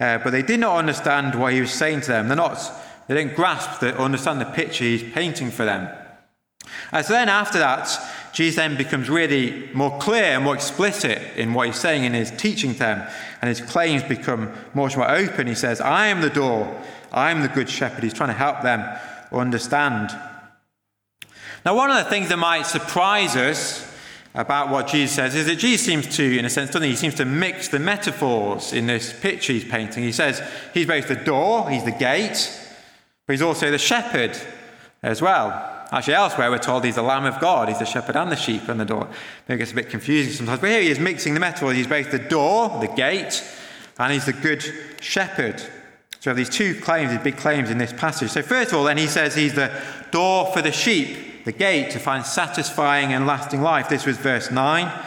uh, 0.00 0.18
but 0.18 0.30
they 0.30 0.42
did 0.42 0.60
not 0.60 0.78
understand 0.78 1.34
what 1.34 1.52
he 1.52 1.60
was 1.60 1.72
saying 1.72 2.02
to 2.02 2.08
them. 2.08 2.28
They're 2.28 2.36
not, 2.36 2.58
they 3.06 3.14
didn't 3.14 3.36
grasp 3.36 3.80
the, 3.80 3.96
understand 3.98 4.40
the 4.40 4.46
picture 4.46 4.84
he's 4.84 5.02
painting 5.02 5.50
for 5.50 5.64
them. 5.64 5.88
And 6.92 7.04
so 7.04 7.12
then 7.12 7.28
after 7.28 7.58
that, 7.58 7.88
Jesus 8.32 8.56
then 8.56 8.76
becomes 8.76 9.08
really 9.08 9.68
more 9.72 9.98
clear 9.98 10.24
and 10.24 10.44
more 10.44 10.54
explicit 10.54 11.22
in 11.36 11.54
what 11.54 11.68
he's 11.68 11.80
saying 11.80 12.04
in 12.04 12.12
his 12.12 12.30
teaching 12.30 12.72
to 12.74 12.78
them, 12.78 13.08
and 13.40 13.48
his 13.48 13.60
claims 13.60 14.02
become 14.02 14.52
much 14.74 14.96
more 14.96 15.10
open. 15.10 15.46
He 15.46 15.54
says, 15.54 15.80
I 15.80 16.08
am 16.08 16.20
the 16.20 16.30
door. 16.30 16.82
I'm 17.12 17.42
the 17.42 17.48
good 17.48 17.68
shepherd. 17.68 18.04
He's 18.04 18.14
trying 18.14 18.30
to 18.30 18.34
help 18.34 18.62
them 18.62 18.84
understand. 19.32 20.10
Now, 21.64 21.74
one 21.74 21.90
of 21.90 21.96
the 21.96 22.10
things 22.10 22.28
that 22.28 22.36
might 22.36 22.66
surprise 22.66 23.34
us 23.34 23.92
about 24.36 24.68
what 24.68 24.86
Jesus 24.86 25.16
says 25.16 25.34
is 25.34 25.46
that 25.46 25.56
Jesus 25.56 25.84
seems 25.84 26.16
to, 26.16 26.38
in 26.38 26.44
a 26.44 26.50
sense, 26.50 26.70
doesn't 26.70 26.82
he? 26.82 26.90
He 26.90 26.96
seems 26.96 27.14
to 27.14 27.24
mix 27.24 27.68
the 27.68 27.78
metaphors 27.78 28.72
in 28.72 28.86
this 28.86 29.18
picture 29.18 29.52
he's 29.52 29.64
painting. 29.64 30.04
He 30.04 30.12
says 30.12 30.42
he's 30.74 30.86
both 30.86 31.08
the 31.08 31.16
door, 31.16 31.70
he's 31.70 31.84
the 31.84 31.90
gate, 31.90 32.52
but 33.26 33.32
he's 33.32 33.42
also 33.42 33.70
the 33.70 33.78
shepherd 33.78 34.38
as 35.02 35.22
well. 35.22 35.48
Actually, 35.90 36.14
elsewhere 36.14 36.50
we're 36.50 36.58
told 36.58 36.84
he's 36.84 36.96
the 36.96 37.02
Lamb 37.02 37.24
of 37.24 37.40
God, 37.40 37.68
he's 37.68 37.78
the 37.78 37.86
shepherd 37.86 38.16
and 38.16 38.30
the 38.30 38.36
sheep 38.36 38.68
and 38.68 38.78
the 38.78 38.84
door. 38.84 39.08
Maybe 39.48 39.56
it 39.56 39.58
gets 39.58 39.72
a 39.72 39.76
bit 39.76 39.88
confusing 39.88 40.32
sometimes, 40.32 40.60
but 40.60 40.70
here 40.70 40.82
he 40.82 40.90
is 40.90 40.98
mixing 40.98 41.32
the 41.32 41.40
metaphors. 41.40 41.76
He's 41.76 41.86
both 41.86 42.10
the 42.10 42.18
door, 42.18 42.78
the 42.80 42.88
gate, 42.88 43.42
and 43.98 44.12
he's 44.12 44.26
the 44.26 44.32
good 44.34 44.62
shepherd. 45.00 45.62
So 46.26 46.34
these 46.34 46.50
two 46.50 46.74
claims, 46.80 47.12
these 47.12 47.20
big 47.20 47.36
claims 47.36 47.70
in 47.70 47.78
this 47.78 47.92
passage. 47.92 48.30
So, 48.30 48.42
first 48.42 48.72
of 48.72 48.78
all, 48.78 48.84
then 48.84 48.98
he 48.98 49.06
says 49.06 49.36
he's 49.36 49.54
the 49.54 49.70
door 50.10 50.50
for 50.52 50.60
the 50.60 50.72
sheep, 50.72 51.44
the 51.44 51.52
gate 51.52 51.92
to 51.92 52.00
find 52.00 52.26
satisfying 52.26 53.12
and 53.12 53.28
lasting 53.28 53.62
life. 53.62 53.88
This 53.88 54.06
was 54.06 54.16
verse 54.16 54.50
9. 54.50 55.04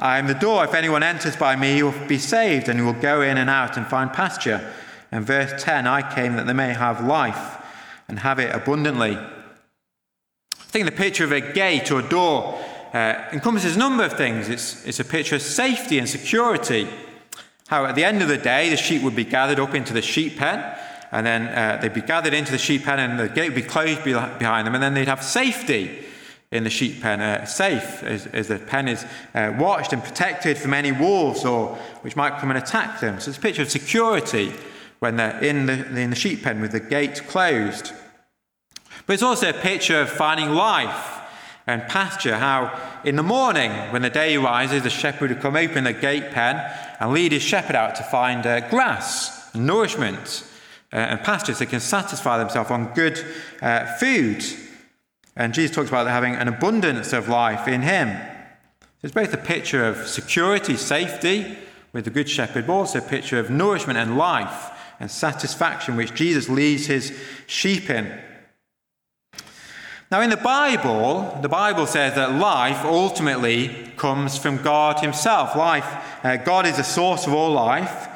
I 0.00 0.18
am 0.18 0.28
the 0.28 0.32
door. 0.32 0.64
If 0.64 0.72
anyone 0.72 1.02
enters 1.02 1.36
by 1.36 1.56
me, 1.56 1.74
he 1.74 1.82
will 1.82 1.92
be 2.08 2.16
saved 2.16 2.70
and 2.70 2.78
he 2.78 2.86
will 2.86 2.94
go 2.94 3.20
in 3.20 3.36
and 3.36 3.50
out 3.50 3.76
and 3.76 3.86
find 3.86 4.14
pasture. 4.14 4.72
And 5.10 5.26
verse 5.26 5.62
10 5.62 5.86
I 5.86 6.10
came 6.14 6.36
that 6.36 6.46
they 6.46 6.54
may 6.54 6.72
have 6.72 7.04
life 7.04 7.62
and 8.08 8.20
have 8.20 8.38
it 8.38 8.54
abundantly. 8.54 9.18
I 9.18 10.64
think 10.68 10.86
the 10.86 10.92
picture 10.92 11.24
of 11.24 11.32
a 11.32 11.52
gate 11.52 11.90
or 11.90 12.00
a 12.00 12.08
door 12.08 12.58
uh, 12.94 13.28
encompasses 13.30 13.76
a 13.76 13.78
number 13.78 14.04
of 14.04 14.14
things. 14.14 14.48
It's, 14.48 14.86
it's 14.86 15.00
a 15.00 15.04
picture 15.04 15.34
of 15.34 15.42
safety 15.42 15.98
and 15.98 16.08
security. 16.08 16.88
How 17.72 17.86
at 17.86 17.94
the 17.94 18.04
end 18.04 18.20
of 18.20 18.28
the 18.28 18.36
day, 18.36 18.68
the 18.68 18.76
sheep 18.76 19.00
would 19.00 19.16
be 19.16 19.24
gathered 19.24 19.58
up 19.58 19.74
into 19.74 19.94
the 19.94 20.02
sheep 20.02 20.36
pen, 20.36 20.76
and 21.10 21.24
then 21.24 21.46
uh, 21.46 21.78
they'd 21.80 21.94
be 21.94 22.02
gathered 22.02 22.34
into 22.34 22.52
the 22.52 22.58
sheep 22.58 22.84
pen, 22.84 22.98
and 22.98 23.18
the 23.18 23.30
gate 23.30 23.48
would 23.48 23.54
be 23.54 23.62
closed 23.62 24.04
behind 24.04 24.66
them, 24.66 24.74
and 24.74 24.82
then 24.82 24.92
they'd 24.92 25.08
have 25.08 25.24
safety 25.24 26.04
in 26.50 26.64
the 26.64 26.68
sheep 26.68 27.00
pen, 27.00 27.22
uh, 27.22 27.46
safe 27.46 28.02
as, 28.02 28.26
as, 28.26 28.48
the 28.48 28.58
pen 28.58 28.88
is 28.88 29.06
uh, 29.34 29.54
watched 29.58 29.94
and 29.94 30.04
protected 30.04 30.58
from 30.58 30.74
any 30.74 30.92
wolves 30.92 31.46
or 31.46 31.68
which 32.02 32.14
might 32.14 32.38
come 32.38 32.50
and 32.50 32.58
attack 32.58 33.00
them. 33.00 33.18
So 33.18 33.30
it's 33.30 33.38
a 33.38 33.40
picture 33.40 33.62
of 33.62 33.70
security 33.70 34.52
when 34.98 35.16
they're 35.16 35.42
in 35.42 35.64
the, 35.64 35.98
in 35.98 36.10
the 36.10 36.16
sheep 36.16 36.42
pen 36.42 36.60
with 36.60 36.72
the 36.72 36.80
gate 36.80 37.26
closed. 37.26 37.90
But 39.06 39.14
it's 39.14 39.22
also 39.22 39.48
a 39.48 39.54
picture 39.54 39.98
of 39.98 40.10
finding 40.10 40.50
life 40.50 41.21
and 41.66 41.82
pasture. 41.88 42.36
How 42.36 42.78
in 43.04 43.16
the 43.16 43.22
morning, 43.22 43.70
when 43.92 44.02
the 44.02 44.10
day 44.10 44.36
rises, 44.36 44.82
the 44.82 44.90
shepherd 44.90 45.30
would 45.30 45.40
come 45.40 45.56
open 45.56 45.84
the 45.84 45.92
gate 45.92 46.30
pen 46.32 46.56
and 47.00 47.12
lead 47.12 47.32
his 47.32 47.42
shepherd 47.42 47.76
out 47.76 47.94
to 47.96 48.02
find 48.02 48.46
uh, 48.46 48.68
grass, 48.68 49.54
nourishment, 49.54 50.44
uh, 50.92 50.96
and 50.96 51.20
pasture 51.20 51.54
so 51.54 51.60
they 51.60 51.70
can 51.70 51.80
satisfy 51.80 52.38
themselves 52.38 52.70
on 52.70 52.92
good 52.94 53.24
uh, 53.60 53.86
food. 53.96 54.44
And 55.36 55.54
Jesus 55.54 55.74
talks 55.74 55.88
about 55.88 56.06
having 56.06 56.34
an 56.34 56.48
abundance 56.48 57.12
of 57.12 57.28
life 57.28 57.66
in 57.66 57.82
him. 57.82 58.20
It's 59.02 59.14
both 59.14 59.32
a 59.32 59.38
picture 59.38 59.84
of 59.84 60.06
security, 60.06 60.76
safety 60.76 61.56
with 61.92 62.04
the 62.04 62.10
good 62.10 62.28
shepherd, 62.28 62.66
but 62.66 62.72
also 62.72 62.98
a 62.98 63.02
picture 63.02 63.38
of 63.38 63.50
nourishment 63.50 63.98
and 63.98 64.16
life 64.16 64.70
and 65.00 65.10
satisfaction 65.10 65.96
which 65.96 66.14
Jesus 66.14 66.48
leads 66.48 66.86
his 66.86 67.18
sheep 67.46 67.90
in. 67.90 68.20
Now, 70.12 70.20
in 70.20 70.30
the 70.30 70.36
Bible, 70.36 71.38
the 71.40 71.48
Bible 71.48 71.86
says 71.86 72.16
that 72.16 72.34
life 72.34 72.84
ultimately 72.84 73.90
comes 73.96 74.36
from 74.36 74.58
God 74.58 75.00
Himself. 75.00 75.56
Life, 75.56 75.86
uh, 76.22 76.36
God 76.36 76.66
is 76.66 76.76
the 76.76 76.84
source 76.84 77.26
of 77.26 77.32
all 77.32 77.50
life. 77.50 78.08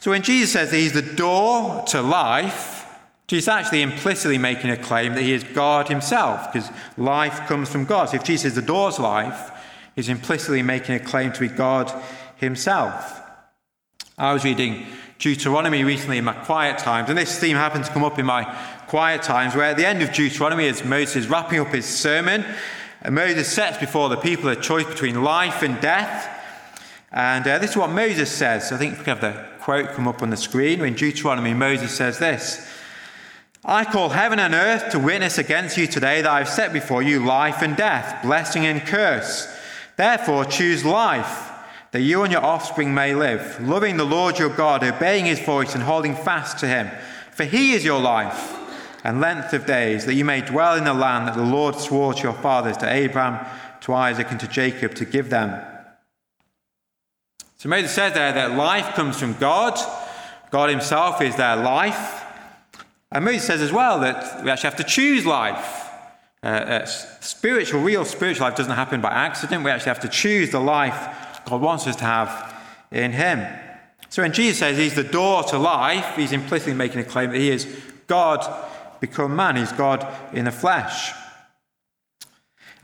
So 0.00 0.10
when 0.10 0.22
Jesus 0.22 0.52
says 0.52 0.72
that 0.72 0.76
He's 0.76 0.92
the 0.92 1.14
door 1.14 1.84
to 1.86 2.02
life, 2.02 2.84
Jesus 3.28 3.46
actually 3.46 3.82
implicitly 3.82 4.36
making 4.36 4.70
a 4.70 4.76
claim 4.76 5.14
that 5.14 5.22
He 5.22 5.32
is 5.32 5.44
God 5.44 5.88
Himself, 5.88 6.52
because 6.52 6.68
life 6.98 7.46
comes 7.46 7.70
from 7.70 7.84
God. 7.84 8.08
So 8.08 8.16
if 8.16 8.24
Jesus 8.24 8.46
is 8.46 8.54
the 8.56 8.62
door 8.62 8.90
to 8.90 9.02
life, 9.02 9.52
He's 9.94 10.08
implicitly 10.08 10.62
making 10.62 10.96
a 10.96 10.98
claim 11.00 11.32
to 11.32 11.40
be 11.40 11.46
God 11.48 11.88
himself. 12.36 13.20
I 14.18 14.32
was 14.32 14.44
reading 14.44 14.86
Deuteronomy 15.18 15.84
recently 15.84 16.18
in 16.18 16.24
my 16.24 16.32
quiet 16.32 16.78
times, 16.78 17.08
and 17.08 17.18
this 17.18 17.38
theme 17.38 17.56
happened 17.56 17.84
to 17.84 17.92
come 17.92 18.04
up 18.04 18.18
in 18.18 18.26
my 18.26 18.44
quiet 18.88 19.22
times, 19.22 19.54
where 19.54 19.66
at 19.66 19.76
the 19.76 19.86
end 19.86 20.02
of 20.02 20.12
Deuteronomy, 20.12 20.66
as 20.68 20.84
Moses 20.84 21.16
is 21.16 21.28
wrapping 21.28 21.60
up 21.60 21.68
his 21.68 21.86
sermon, 21.86 22.44
Moses 23.10 23.52
sets 23.52 23.76
before 23.78 24.08
the 24.08 24.16
people 24.16 24.48
a 24.48 24.56
choice 24.56 24.86
between 24.86 25.22
life 25.22 25.62
and 25.62 25.80
death. 25.80 26.30
And 27.12 27.46
uh, 27.46 27.58
this 27.58 27.72
is 27.72 27.76
what 27.76 27.90
Moses 27.90 28.30
says. 28.30 28.72
I 28.72 28.78
think 28.78 28.98
we 28.98 29.04
can 29.04 29.18
have 29.18 29.20
the 29.20 29.46
quote 29.60 29.90
come 29.90 30.08
up 30.08 30.22
on 30.22 30.30
the 30.30 30.36
screen. 30.36 30.80
In 30.80 30.94
Deuteronomy, 30.94 31.54
Moses 31.54 31.92
says 31.92 32.18
this 32.18 32.66
I 33.64 33.84
call 33.84 34.08
heaven 34.10 34.38
and 34.38 34.54
earth 34.54 34.90
to 34.92 34.98
witness 34.98 35.38
against 35.38 35.76
you 35.76 35.86
today 35.86 36.22
that 36.22 36.30
I've 36.30 36.48
set 36.48 36.72
before 36.72 37.02
you 37.02 37.24
life 37.24 37.62
and 37.62 37.76
death, 37.76 38.22
blessing 38.22 38.66
and 38.66 38.80
curse. 38.82 39.48
Therefore, 39.96 40.44
choose 40.44 40.84
life, 40.84 41.50
that 41.92 42.00
you 42.00 42.22
and 42.22 42.32
your 42.32 42.44
offspring 42.44 42.94
may 42.94 43.14
live, 43.14 43.60
loving 43.60 43.96
the 43.96 44.04
Lord 44.04 44.38
your 44.38 44.48
God, 44.48 44.82
obeying 44.82 45.26
his 45.26 45.40
voice, 45.40 45.74
and 45.74 45.84
holding 45.84 46.16
fast 46.16 46.58
to 46.58 46.66
him. 46.66 46.90
For 47.30 47.44
he 47.44 47.74
is 47.74 47.84
your 47.84 48.00
life 48.00 48.63
and 49.04 49.20
length 49.20 49.52
of 49.52 49.66
days, 49.66 50.06
that 50.06 50.14
you 50.14 50.24
may 50.24 50.40
dwell 50.40 50.76
in 50.76 50.84
the 50.84 50.94
land 50.94 51.28
that 51.28 51.36
the 51.36 51.44
Lord 51.44 51.76
swore 51.76 52.14
to 52.14 52.22
your 52.22 52.32
fathers, 52.32 52.78
to 52.78 52.90
Abraham, 52.90 53.46
to 53.82 53.92
Isaac, 53.92 54.30
and 54.30 54.40
to 54.40 54.48
Jacob, 54.48 54.94
to 54.94 55.04
give 55.04 55.28
them. 55.28 55.62
So 57.58 57.68
Moses 57.68 57.92
said 57.92 58.14
there 58.14 58.32
that 58.32 58.56
life 58.56 58.94
comes 58.94 59.18
from 59.18 59.34
God. 59.34 59.78
God 60.50 60.70
himself 60.70 61.20
is 61.20 61.36
their 61.36 61.56
life. 61.56 62.24
And 63.12 63.24
Moses 63.24 63.44
says 63.44 63.60
as 63.60 63.72
well 63.72 64.00
that 64.00 64.42
we 64.42 64.50
actually 64.50 64.70
have 64.70 64.78
to 64.78 64.84
choose 64.84 65.26
life. 65.26 65.82
Uh, 66.42 66.46
uh, 66.46 66.86
spiritual, 66.86 67.82
real 67.82 68.04
spiritual 68.04 68.46
life 68.46 68.56
doesn't 68.56 68.74
happen 68.74 69.00
by 69.00 69.10
accident. 69.10 69.64
We 69.64 69.70
actually 69.70 69.90
have 69.90 70.00
to 70.00 70.08
choose 70.08 70.50
the 70.50 70.60
life 70.60 71.40
God 71.46 71.60
wants 71.60 71.86
us 71.86 71.96
to 71.96 72.04
have 72.04 72.54
in 72.90 73.12
Him. 73.12 73.46
So 74.08 74.22
when 74.22 74.32
Jesus 74.32 74.58
says 74.58 74.78
He's 74.78 74.94
the 74.94 75.04
door 75.04 75.42
to 75.44 75.58
life, 75.58 76.16
He's 76.16 76.32
implicitly 76.32 76.74
making 76.74 77.00
a 77.00 77.04
claim 77.04 77.30
that 77.30 77.38
He 77.38 77.50
is 77.50 77.66
God 78.06 78.40
become 79.06 79.36
man. 79.36 79.56
He's 79.56 79.72
God 79.72 80.06
in 80.32 80.44
the 80.44 80.52
flesh. 80.52 81.12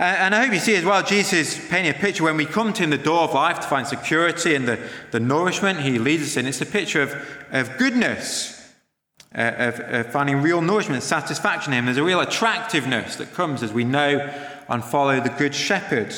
And 0.01 0.35
I 0.35 0.45
hope 0.45 0.55
you 0.55 0.61
see 0.61 0.77
as 0.77 0.85
well, 0.85 1.03
Jesus 1.03 1.33
is 1.59 1.69
painting 1.69 1.95
a 1.95 1.99
picture 1.99 2.25
when 2.25 2.39
we 2.39 2.47
come 2.47 2.73
to 2.73 2.83
him, 2.83 2.89
the 2.89 2.97
door 2.97 3.25
of 3.25 3.35
life, 3.35 3.61
to 3.61 3.67
find 3.67 3.87
security 3.87 4.55
and 4.55 4.67
the, 4.67 4.81
the 5.11 5.21
nourishment 5.21 5.81
he 5.81 5.99
leads 5.99 6.23
us 6.23 6.37
in. 6.39 6.47
It's 6.47 6.63
a 6.63 6.67
picture 6.67 7.03
of, 7.03 7.15
of 7.51 7.77
goodness, 7.77 8.73
uh, 9.37 9.53
of, 9.59 9.81
of, 9.81 10.11
finding 10.11 10.41
real 10.41 10.63
nourishment 10.63 11.03
satisfaction 11.03 11.75
in 11.75 11.81
him. 11.81 11.85
There's 11.85 11.99
a 11.99 12.03
real 12.03 12.21
attractiveness 12.21 13.17
that 13.17 13.35
comes 13.35 13.63
as 13.63 13.75
we 13.75 13.85
know 13.85 14.21
and 14.71 14.83
follow 14.83 15.21
the 15.21 15.29
Good 15.29 15.55
Shepherd. 15.55 16.15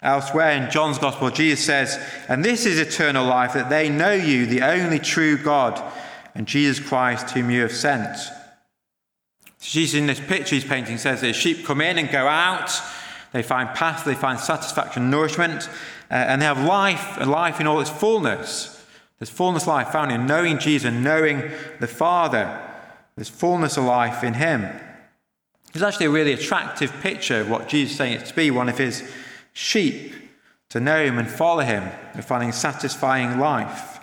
Elsewhere 0.00 0.52
in 0.52 0.70
John's 0.70 0.98
Gospel, 0.98 1.28
Jesus 1.28 1.62
says, 1.62 2.02
And 2.26 2.42
this 2.42 2.64
is 2.64 2.78
eternal 2.78 3.26
life, 3.26 3.52
that 3.52 3.68
they 3.68 3.90
know 3.90 4.14
you, 4.14 4.46
the 4.46 4.62
only 4.62 4.98
true 4.98 5.36
God, 5.36 5.82
and 6.34 6.46
Jesus 6.46 6.80
Christ, 6.80 7.32
whom 7.32 7.50
you 7.50 7.60
have 7.60 7.72
sent. 7.72 8.16
Jesus, 9.70 9.98
in 9.98 10.06
this 10.06 10.20
picture 10.20 10.54
he's 10.54 10.64
painting, 10.64 10.98
says 10.98 11.20
that 11.20 11.34
sheep 11.34 11.64
come 11.64 11.80
in 11.80 11.98
and 11.98 12.10
go 12.10 12.26
out. 12.26 12.70
They 13.32 13.42
find 13.42 13.68
pasture, 13.70 14.10
they 14.10 14.16
find 14.16 14.38
satisfaction, 14.38 15.10
nourishment, 15.10 15.68
uh, 16.10 16.14
and 16.14 16.40
they 16.40 16.46
have 16.46 16.64
life, 16.64 17.18
a 17.18 17.24
life 17.24 17.60
in 17.60 17.66
all 17.66 17.80
its 17.80 17.90
fullness. 17.90 18.84
There's 19.18 19.30
fullness 19.30 19.66
life 19.66 19.88
found 19.88 20.12
in 20.12 20.26
knowing 20.26 20.58
Jesus 20.58 20.88
and 20.88 21.02
knowing 21.02 21.50
the 21.80 21.86
Father. 21.86 22.62
There's 23.16 23.28
fullness 23.28 23.76
of 23.76 23.84
life 23.84 24.22
in 24.22 24.34
Him. 24.34 24.68
It's 25.74 25.82
actually 25.82 26.06
a 26.06 26.10
really 26.10 26.32
attractive 26.32 26.92
picture 27.00 27.40
of 27.40 27.50
what 27.50 27.68
Jesus 27.68 27.92
is 27.92 27.98
saying 27.98 28.12
it 28.14 28.26
to 28.26 28.34
be 28.34 28.50
one 28.50 28.68
of 28.68 28.78
His 28.78 29.10
sheep, 29.52 30.12
to 30.70 30.80
know 30.80 31.04
Him 31.04 31.18
and 31.18 31.28
follow 31.28 31.62
Him, 31.62 31.82
and 32.14 32.24
finding 32.24 32.52
satisfying 32.52 33.38
life. 33.38 33.95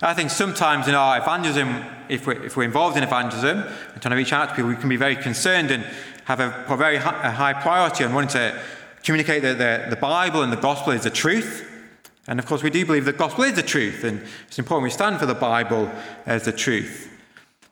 I 0.00 0.14
think 0.14 0.30
sometimes 0.30 0.86
in 0.86 0.94
our 0.94 1.18
evangelism, 1.18 1.84
if 2.08 2.24
we're, 2.26 2.44
if 2.44 2.56
we're 2.56 2.62
involved 2.62 2.96
in 2.96 3.02
evangelism 3.02 3.58
and 3.58 4.02
trying 4.02 4.10
to 4.10 4.16
reach 4.16 4.32
out 4.32 4.50
to 4.50 4.54
people, 4.54 4.70
we 4.70 4.76
can 4.76 4.88
be 4.88 4.96
very 4.96 5.16
concerned 5.16 5.72
and 5.72 5.84
have 6.24 6.38
a, 6.38 6.64
a 6.68 6.76
very 6.76 6.98
high, 6.98 7.26
a 7.26 7.30
high, 7.32 7.52
priority 7.52 8.04
on 8.04 8.14
wanting 8.14 8.30
to 8.30 8.62
communicate 9.02 9.42
that 9.42 9.58
the, 9.58 9.90
the 9.90 10.00
Bible 10.00 10.42
and 10.42 10.52
the 10.52 10.56
gospel 10.56 10.92
is 10.92 11.02
the 11.02 11.10
truth. 11.10 11.64
And 12.28 12.38
of 12.38 12.46
course, 12.46 12.62
we 12.62 12.70
do 12.70 12.86
believe 12.86 13.06
the 13.06 13.12
gospel 13.12 13.42
is 13.42 13.54
the 13.54 13.62
truth, 13.62 14.04
and 14.04 14.22
it's 14.46 14.58
important 14.58 14.84
we 14.84 14.90
stand 14.90 15.18
for 15.18 15.26
the 15.26 15.34
Bible 15.34 15.90
as 16.26 16.44
the 16.44 16.52
truth. 16.52 17.10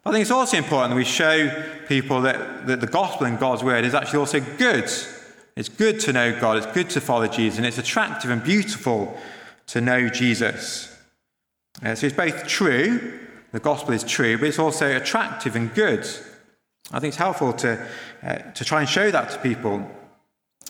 But 0.02 0.10
I 0.10 0.12
think 0.14 0.22
it's 0.22 0.30
also 0.32 0.56
important 0.56 0.90
that 0.90 0.96
we 0.96 1.04
show 1.04 1.64
people 1.86 2.22
that, 2.22 2.66
that 2.66 2.80
the 2.80 2.86
gospel 2.88 3.26
and 3.26 3.38
God's 3.38 3.62
word 3.62 3.84
is 3.84 3.94
actually 3.94 4.18
also 4.18 4.40
good. 4.40 4.90
It's 5.54 5.68
good 5.68 6.00
to 6.00 6.12
know 6.12 6.40
God, 6.40 6.56
it's 6.56 6.66
good 6.66 6.90
to 6.90 7.00
follow 7.00 7.28
Jesus, 7.28 7.58
and 7.58 7.66
it's 7.66 7.78
attractive 7.78 8.30
and 8.30 8.42
beautiful 8.42 9.16
to 9.68 9.80
know 9.80 10.08
Jesus. 10.08 10.95
Uh, 11.82 11.94
so 11.94 12.06
it's 12.06 12.16
both 12.16 12.46
true, 12.46 13.20
the 13.52 13.60
gospel 13.60 13.92
is 13.92 14.04
true, 14.04 14.38
but 14.38 14.48
it's 14.48 14.58
also 14.58 14.96
attractive 14.96 15.56
and 15.56 15.74
good. 15.74 16.06
I 16.92 17.00
think 17.00 17.10
it's 17.10 17.16
helpful 17.16 17.52
to, 17.54 17.86
uh, 18.22 18.38
to 18.38 18.64
try 18.64 18.80
and 18.80 18.88
show 18.88 19.10
that 19.10 19.30
to 19.30 19.38
people. 19.38 19.88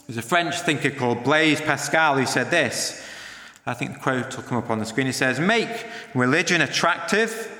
There's 0.07 0.17
a 0.17 0.23
French 0.23 0.61
thinker 0.61 0.91
called 0.91 1.25
Blaise 1.25 1.61
Pascal 1.61 2.17
who 2.17 2.27
said 2.27 2.51
this. 2.51 3.05
I 3.67 3.75
think 3.75 3.95
the 3.95 3.99
quote 3.99 4.37
will 4.37 4.45
come 4.45 4.59
up 4.59 4.71
on 4.71 4.79
the 4.79 4.87
screen. 4.87 5.07
He 5.07 5.13
says, 5.13 5.41
Make 5.41 5.87
religion 6.15 6.61
attractive, 6.61 7.51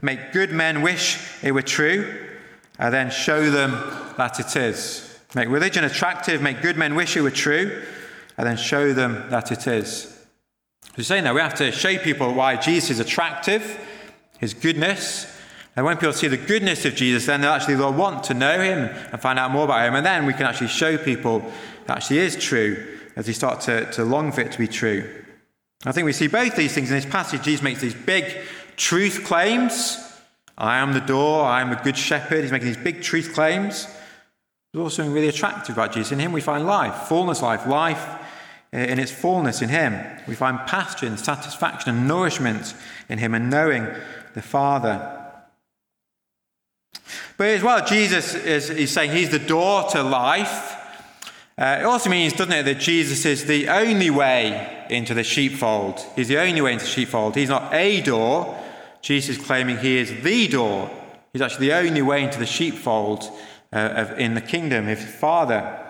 make 0.00 0.32
good 0.32 0.52
men 0.52 0.82
wish 0.82 1.18
it 1.42 1.52
were 1.52 1.62
true, 1.62 2.28
and 2.78 2.94
then 2.94 3.10
show 3.10 3.50
them 3.50 3.72
that 4.16 4.38
it 4.38 4.54
is. 4.56 5.18
Make 5.34 5.48
religion 5.48 5.84
attractive, 5.84 6.40
make 6.40 6.62
good 6.62 6.76
men 6.76 6.94
wish 6.94 7.16
it 7.16 7.22
were 7.22 7.30
true, 7.30 7.82
and 8.38 8.46
then 8.46 8.56
show 8.56 8.92
them 8.92 9.28
that 9.30 9.50
it 9.50 9.66
is. 9.66 10.15
He's 10.96 11.06
saying 11.06 11.24
that 11.24 11.34
we 11.34 11.42
have 11.42 11.54
to 11.56 11.70
show 11.72 11.98
people 11.98 12.32
why 12.32 12.56
Jesus 12.56 12.92
is 12.92 13.00
attractive, 13.00 13.78
his 14.38 14.54
goodness. 14.54 15.30
And 15.76 15.84
when 15.84 15.98
people 15.98 16.14
see 16.14 16.28
the 16.28 16.38
goodness 16.38 16.86
of 16.86 16.94
Jesus, 16.94 17.26
then 17.26 17.42
they'll 17.42 17.50
actually 17.50 17.74
they'll 17.74 17.92
want 17.92 18.24
to 18.24 18.34
know 18.34 18.58
him 18.58 18.88
and 19.12 19.20
find 19.20 19.38
out 19.38 19.50
more 19.50 19.64
about 19.64 19.86
him. 19.86 19.94
And 19.94 20.06
then 20.06 20.24
we 20.24 20.32
can 20.32 20.46
actually 20.46 20.68
show 20.68 20.96
people 20.96 21.40
that 21.84 21.98
actually 21.98 22.18
is 22.18 22.34
true 22.36 22.98
as 23.14 23.26
they 23.26 23.34
start 23.34 23.60
to, 23.62 23.90
to 23.92 24.04
long 24.04 24.32
for 24.32 24.40
it 24.40 24.52
to 24.52 24.58
be 24.58 24.66
true. 24.66 25.22
I 25.84 25.92
think 25.92 26.06
we 26.06 26.14
see 26.14 26.28
both 26.28 26.56
these 26.56 26.72
things 26.72 26.90
in 26.90 26.96
this 26.96 27.06
passage. 27.06 27.42
Jesus 27.42 27.62
makes 27.62 27.82
these 27.82 27.94
big 27.94 28.34
truth 28.76 29.24
claims. 29.24 30.02
I 30.56 30.78
am 30.78 30.94
the 30.94 31.00
door, 31.00 31.44
I 31.44 31.60
am 31.60 31.72
a 31.72 31.82
good 31.82 31.98
shepherd. 31.98 32.40
He's 32.40 32.52
making 32.52 32.68
these 32.68 32.76
big 32.78 33.02
truth 33.02 33.34
claims. 33.34 33.86
There's 34.72 34.82
also 34.82 34.96
something 34.96 35.12
really 35.12 35.28
attractive 35.28 35.76
about 35.76 35.92
Jesus. 35.92 36.12
In 36.12 36.18
him 36.18 36.32
we 36.32 36.40
find 36.40 36.66
life, 36.66 37.08
fullness 37.08 37.42
life, 37.42 37.66
life 37.66 38.22
in 38.72 38.98
its 38.98 39.10
fullness 39.10 39.62
in 39.62 39.68
Him. 39.68 39.98
We 40.26 40.34
find 40.34 40.58
pasture 40.66 41.06
and 41.06 41.18
satisfaction 41.18 41.96
and 41.96 42.08
nourishment 42.08 42.74
in 43.08 43.18
Him 43.18 43.34
and 43.34 43.50
knowing 43.50 43.88
the 44.34 44.42
Father. 44.42 45.12
But 47.36 47.48
as 47.48 47.62
well, 47.62 47.84
Jesus 47.86 48.34
is 48.34 48.68
he's 48.68 48.90
saying 48.90 49.12
He's 49.12 49.30
the 49.30 49.38
door 49.38 49.84
to 49.90 50.02
life. 50.02 50.74
Uh, 51.58 51.78
it 51.80 51.84
also 51.84 52.10
means, 52.10 52.34
doesn't 52.34 52.52
it, 52.52 52.64
that 52.64 52.78
Jesus 52.78 53.24
is 53.24 53.46
the 53.46 53.68
only 53.68 54.10
way 54.10 54.86
into 54.90 55.14
the 55.14 55.24
sheepfold. 55.24 56.04
He's 56.14 56.28
the 56.28 56.38
only 56.38 56.60
way 56.60 56.74
into 56.74 56.84
the 56.84 56.90
sheepfold. 56.90 57.34
He's 57.34 57.48
not 57.48 57.72
a 57.72 58.02
door. 58.02 58.62
Jesus 59.00 59.38
is 59.38 59.44
claiming 59.44 59.78
He 59.78 59.96
is 59.96 60.22
the 60.22 60.48
door. 60.48 60.90
He's 61.32 61.42
actually 61.42 61.68
the 61.68 61.74
only 61.74 62.02
way 62.02 62.24
into 62.24 62.38
the 62.38 62.46
sheepfold 62.46 63.24
uh, 63.72 63.76
of, 63.76 64.18
in 64.18 64.34
the 64.34 64.40
kingdom 64.40 64.86
His 64.86 65.04
Father. 65.04 65.85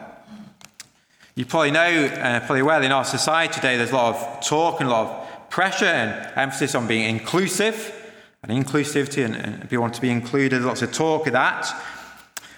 You 1.36 1.44
probably 1.44 1.70
know, 1.70 2.06
uh, 2.06 2.40
probably 2.40 2.62
well, 2.62 2.82
in 2.82 2.92
our 2.92 3.04
society 3.04 3.52
today, 3.52 3.76
there's 3.76 3.90
a 3.90 3.94
lot 3.94 4.14
of 4.14 4.40
talk 4.42 4.80
and 4.80 4.88
a 4.88 4.90
lot 4.90 5.06
of 5.06 5.50
pressure 5.50 5.84
and 5.84 6.32
emphasis 6.34 6.74
on 6.74 6.86
being 6.86 7.04
inclusive 7.14 7.94
and 8.42 8.64
inclusivity, 8.64 9.22
and, 9.22 9.36
and 9.36 9.60
people 9.60 9.82
want 9.82 9.92
to 9.92 10.00
be 10.00 10.08
included. 10.08 10.62
Lots 10.62 10.80
of 10.80 10.94
talk 10.94 11.26
of 11.26 11.34
that. 11.34 11.70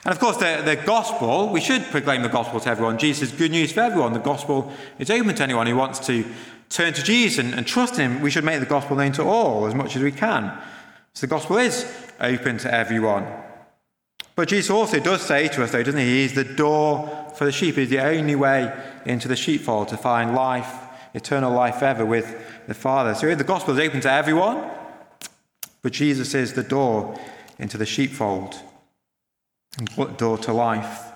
And 0.04 0.12
of 0.12 0.20
course, 0.20 0.37
the, 0.37 0.62
the 0.64 0.76
gospel, 0.76 1.49
we 1.49 1.61
should 1.61 1.82
proclaim 1.87 2.23
the 2.23 2.28
gospel 2.28 2.61
to 2.61 2.70
everyone. 2.70 2.99
Jesus 2.99 3.32
is 3.32 3.37
good 3.37 3.50
news 3.50 3.73
for 3.73 3.80
everyone. 3.80 4.12
The 4.12 4.20
gospel 4.20 4.73
is 5.00 5.11
open 5.11 5.35
to 5.35 5.42
anyone 5.42 5.66
who 5.66 5.75
wants 5.75 5.99
to 6.06 6.25
turn 6.68 6.92
to 6.92 7.02
Jesus 7.02 7.44
and, 7.44 7.54
and 7.54 7.66
trust 7.66 7.97
him. 7.97 8.20
We 8.20 8.30
should 8.30 8.44
make 8.44 8.61
the 8.61 8.66
gospel 8.66 8.97
known 8.97 9.11
to 9.14 9.25
all 9.25 9.66
as 9.66 9.75
much 9.75 9.97
as 9.97 10.02
we 10.02 10.12
can. 10.12 10.56
So 11.14 11.26
the 11.26 11.30
gospel 11.30 11.58
is 11.58 11.85
open 12.20 12.58
to 12.58 12.73
everyone. 12.73 13.26
But 14.38 14.50
Jesus 14.50 14.71
also 14.71 15.00
does 15.00 15.23
say 15.23 15.49
to 15.49 15.64
us, 15.64 15.73
though, 15.73 15.83
doesn't 15.83 15.99
he? 15.99 16.23
He's 16.23 16.35
the 16.35 16.45
door 16.45 17.33
for 17.35 17.45
the 17.45 17.50
sheep. 17.50 17.75
He's 17.75 17.90
the 17.90 17.99
only 17.99 18.37
way 18.37 18.73
into 19.04 19.26
the 19.26 19.35
sheepfold 19.35 19.88
to 19.88 19.97
find 19.97 20.33
life, 20.33 20.73
eternal 21.12 21.52
life 21.52 21.83
ever 21.83 22.07
with 22.07 22.40
the 22.68 22.75
Father. 22.75 23.16
So 23.16 23.35
the 23.35 23.42
gospel 23.42 23.76
is 23.76 23.85
open 23.85 24.00
to 24.02 24.12
everyone, 24.12 24.64
but 25.83 25.92
Jesus 25.92 26.37
is 26.37 26.52
the 26.52 26.62
door 26.62 27.18
into 27.59 27.76
the 27.78 27.85
sheepfold 27.85 28.54
and 29.76 30.16
door 30.16 30.38
to 30.38 30.52
life. 30.52 31.07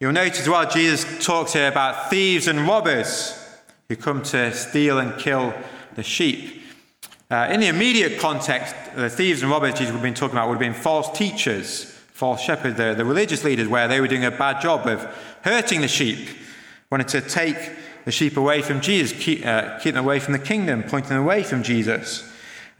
You'll 0.00 0.12
notice 0.12 0.40
as 0.40 0.48
well, 0.48 0.70
Jesus 0.70 1.22
talks 1.22 1.52
here 1.52 1.68
about 1.68 2.08
thieves 2.08 2.46
and 2.46 2.66
robbers 2.66 3.38
who 3.90 3.96
come 3.96 4.22
to 4.22 4.54
steal 4.54 4.98
and 4.98 5.20
kill 5.20 5.52
the 5.96 6.02
sheep. 6.02 6.59
Uh, 7.30 7.48
in 7.52 7.60
the 7.60 7.68
immediate 7.68 8.18
context, 8.18 8.74
the 8.96 9.08
thieves 9.08 9.40
and 9.42 9.50
robbers 9.50 9.74
Jesus 9.74 9.92
have 9.92 10.02
been 10.02 10.14
talking 10.14 10.36
about 10.36 10.48
would 10.48 10.54
have 10.54 10.60
been 10.60 10.74
false 10.74 11.16
teachers, 11.16 11.84
false 11.84 12.40
shepherds, 12.40 12.76
the, 12.76 12.92
the 12.94 13.04
religious 13.04 13.44
leaders, 13.44 13.68
where 13.68 13.86
they 13.86 14.00
were 14.00 14.08
doing 14.08 14.24
a 14.24 14.32
bad 14.32 14.60
job 14.60 14.84
of 14.88 15.00
hurting 15.42 15.80
the 15.80 15.86
sheep, 15.86 16.28
wanted 16.90 17.06
to 17.06 17.20
take 17.20 17.56
the 18.04 18.10
sheep 18.10 18.36
away 18.36 18.62
from 18.62 18.80
Jesus, 18.80 19.16
keep, 19.16 19.46
uh, 19.46 19.78
keep 19.78 19.94
them 19.94 20.04
away 20.04 20.18
from 20.18 20.32
the 20.32 20.40
kingdom, 20.40 20.82
pointing 20.82 21.10
them 21.10 21.22
away 21.22 21.44
from 21.44 21.62
Jesus. 21.62 22.28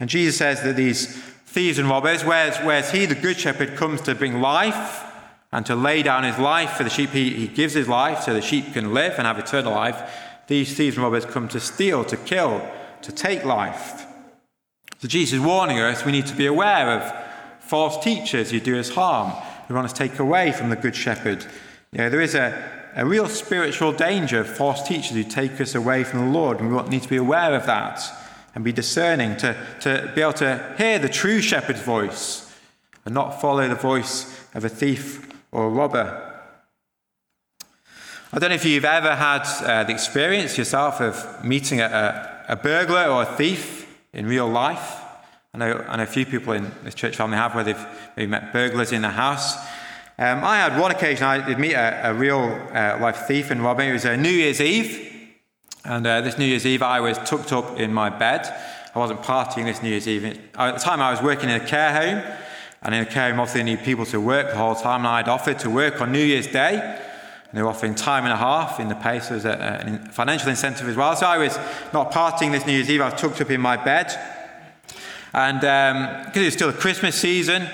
And 0.01 0.09
Jesus 0.09 0.37
says 0.37 0.61
that 0.63 0.75
these 0.75 1.15
thieves 1.45 1.79
and 1.79 1.87
robbers, 1.87 2.25
whereas, 2.25 2.57
whereas 2.57 2.91
he, 2.91 3.05
the 3.05 3.15
good 3.15 3.39
shepherd, 3.39 3.77
comes 3.77 4.01
to 4.01 4.15
bring 4.15 4.41
life 4.41 5.05
and 5.53 5.65
to 5.65 5.75
lay 5.77 6.03
down 6.03 6.25
his 6.25 6.37
life 6.37 6.71
for 6.71 6.83
the 6.83 6.89
sheep, 6.89 7.11
he, 7.11 7.29
he 7.29 7.47
gives 7.47 7.73
his 7.73 7.87
life 7.87 8.23
so 8.23 8.33
the 8.33 8.41
sheep 8.41 8.73
can 8.73 8.93
live 8.93 9.13
and 9.17 9.25
have 9.25 9.39
eternal 9.39 9.71
life. 9.71 10.11
These 10.47 10.75
thieves 10.75 10.97
and 10.97 11.05
robbers 11.05 11.23
come 11.23 11.47
to 11.49 11.59
steal, 11.61 12.03
to 12.03 12.17
kill, 12.17 12.69
to 13.03 13.11
take 13.13 13.45
life. 13.45 14.07
So 15.01 15.07
Jesus 15.07 15.33
is 15.33 15.39
warning 15.39 15.79
us 15.79 16.05
we 16.05 16.11
need 16.11 16.27
to 16.27 16.35
be 16.35 16.45
aware 16.45 16.99
of 16.99 17.25
false 17.59 18.03
teachers 18.03 18.51
who 18.51 18.59
do 18.59 18.79
us 18.79 18.89
harm, 18.89 19.31
who 19.67 19.73
want 19.73 19.89
to 19.89 19.95
take 19.95 20.19
away 20.19 20.51
from 20.51 20.69
the 20.69 20.75
good 20.75 20.95
shepherd. 20.95 21.43
You 21.91 21.97
know, 21.97 22.09
there 22.11 22.21
is 22.21 22.35
a, 22.35 22.91
a 22.95 23.03
real 23.03 23.27
spiritual 23.27 23.93
danger 23.93 24.41
of 24.41 24.47
false 24.47 24.87
teachers 24.87 25.13
who 25.13 25.23
take 25.23 25.59
us 25.59 25.73
away 25.73 26.03
from 26.03 26.19
the 26.19 26.31
Lord, 26.37 26.59
and 26.59 26.75
we 26.75 26.83
need 26.83 27.01
to 27.01 27.09
be 27.09 27.17
aware 27.17 27.55
of 27.55 27.65
that 27.65 27.99
and 28.53 28.63
be 28.63 28.71
discerning 28.71 29.37
to, 29.37 29.55
to 29.79 30.11
be 30.13 30.21
able 30.21 30.33
to 30.33 30.75
hear 30.77 30.99
the 30.99 31.09
true 31.09 31.41
shepherd's 31.41 31.81
voice 31.81 32.55
and 33.03 33.15
not 33.15 33.41
follow 33.41 33.67
the 33.67 33.73
voice 33.73 34.45
of 34.53 34.65
a 34.65 34.69
thief 34.69 35.27
or 35.51 35.65
a 35.65 35.69
robber. 35.69 36.27
I 38.31 38.37
don't 38.37 38.49
know 38.49 38.55
if 38.55 38.65
you've 38.65 38.85
ever 38.85 39.15
had 39.15 39.45
uh, 39.63 39.83
the 39.83 39.93
experience 39.93 40.59
yourself 40.59 41.01
of 41.01 41.43
meeting 41.43 41.81
a, 41.81 42.45
a, 42.47 42.53
a, 42.53 42.55
burglar 42.55 43.07
or 43.07 43.23
a 43.23 43.35
thief 43.37 43.80
in 44.13 44.25
real 44.25 44.47
life. 44.47 45.01
I 45.53 45.57
know, 45.57 45.85
I 45.87 45.97
know 45.97 46.03
a 46.03 46.07
few 46.07 46.25
people 46.25 46.53
in 46.53 46.71
this 46.83 46.95
church 46.95 47.15
family 47.15 47.37
have 47.37 47.53
where 47.55 47.63
they've 47.63 47.87
maybe 48.15 48.29
met 48.29 48.53
burglars 48.53 48.91
in 48.91 49.01
the 49.01 49.09
house. 49.09 49.55
Um, 50.17 50.43
I 50.43 50.57
had 50.57 50.79
one 50.79 50.91
occasion 50.91 51.25
I 51.25 51.45
did 51.45 51.59
meet 51.59 51.73
a, 51.73 52.11
a 52.11 52.13
real 52.13 52.39
uh, 52.73 52.97
life 53.01 53.25
thief 53.27 53.51
and 53.51 53.61
robber. 53.61 53.83
It 53.83 53.93
was 53.93 54.05
a 54.05 54.15
New 54.15 54.29
Year's 54.29 54.61
Eve. 54.61 55.07
And 55.83 56.05
uh, 56.05 56.21
this 56.21 56.37
New 56.37 56.45
Year's 56.45 56.65
Eve, 56.65 56.83
I 56.83 56.99
was 56.99 57.17
tucked 57.19 57.51
up 57.51 57.79
in 57.79 57.93
my 57.93 58.09
bed. 58.09 58.45
I 58.93 58.99
wasn't 58.99 59.23
partying 59.23 59.65
this 59.65 59.81
New 59.81 59.89
Year's 59.89 60.07
Eve. 60.07 60.39
At 60.55 60.73
the 60.73 60.79
time, 60.79 61.01
I 61.01 61.11
was 61.11 61.21
working 61.21 61.49
in 61.49 61.59
a 61.59 61.65
care 61.65 61.91
home. 61.91 62.37
And 62.83 62.95
in 62.95 63.01
a 63.01 63.05
care 63.05 63.29
home, 63.29 63.39
obviously, 63.39 63.61
they 63.61 63.75
need 63.75 63.83
people 63.83 64.05
to 64.07 64.21
work 64.21 64.47
the 64.49 64.57
whole 64.57 64.75
time. 64.75 65.01
And 65.01 65.07
I'd 65.07 65.27
offered 65.27 65.59
to 65.59 65.69
work 65.69 66.01
on 66.01 66.11
New 66.11 66.23
Year's 66.23 66.47
Day. 66.47 66.99
And 67.51 67.57
they 67.57 67.63
were 67.63 67.69
offering 67.69 67.95
time 67.95 68.23
and 68.23 68.31
a 68.31 68.37
half 68.37 68.79
in 68.79 68.87
the 68.87 68.95
pay, 68.95 69.19
so 69.19 69.27
there 69.27 69.35
was 69.35 69.45
a, 69.45 70.05
a 70.07 70.11
financial 70.11 70.49
incentive 70.49 70.87
as 70.87 70.95
well. 70.95 71.13
So 71.17 71.25
I 71.25 71.37
was 71.37 71.57
not 71.91 72.09
partying 72.13 72.53
this 72.53 72.65
New 72.65 72.71
Year's 72.71 72.89
Eve. 72.89 73.01
I 73.01 73.09
was 73.09 73.19
tucked 73.19 73.41
up 73.41 73.49
in 73.49 73.59
my 73.59 73.75
bed. 73.75 74.07
And 75.33 75.59
because 75.59 76.35
um, 76.35 76.41
it 76.41 76.45
was 76.45 76.53
still 76.53 76.71
the 76.71 76.77
Christmas 76.77 77.15
season, 77.15 77.67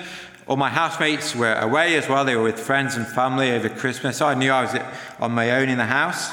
all 0.48 0.56
my 0.56 0.68
housemates 0.68 1.36
were 1.36 1.54
away 1.54 1.96
as 1.96 2.08
well. 2.08 2.24
They 2.24 2.34
were 2.34 2.42
with 2.42 2.58
friends 2.58 2.96
and 2.96 3.06
family 3.06 3.52
over 3.52 3.68
Christmas. 3.68 4.16
So 4.16 4.26
I 4.26 4.34
knew 4.34 4.50
I 4.50 4.62
was 4.62 4.74
on 5.20 5.30
my 5.30 5.52
own 5.52 5.68
in 5.68 5.78
the 5.78 5.84
house. 5.84 6.28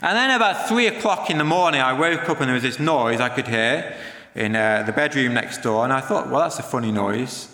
And 0.00 0.16
then 0.16 0.30
about 0.30 0.68
three 0.68 0.86
o'clock 0.86 1.28
in 1.28 1.38
the 1.38 1.44
morning, 1.44 1.80
I 1.80 1.92
woke 1.92 2.28
up 2.28 2.40
and 2.40 2.48
there 2.48 2.54
was 2.54 2.62
this 2.62 2.78
noise 2.78 3.20
I 3.20 3.30
could 3.30 3.48
hear 3.48 3.96
in 4.36 4.54
uh, 4.54 4.84
the 4.84 4.92
bedroom 4.92 5.34
next 5.34 5.62
door. 5.62 5.84
And 5.84 5.92
I 5.92 6.00
thought, 6.00 6.28
well, 6.28 6.40
that's 6.40 6.58
a 6.58 6.62
funny 6.62 6.92
noise. 6.92 7.48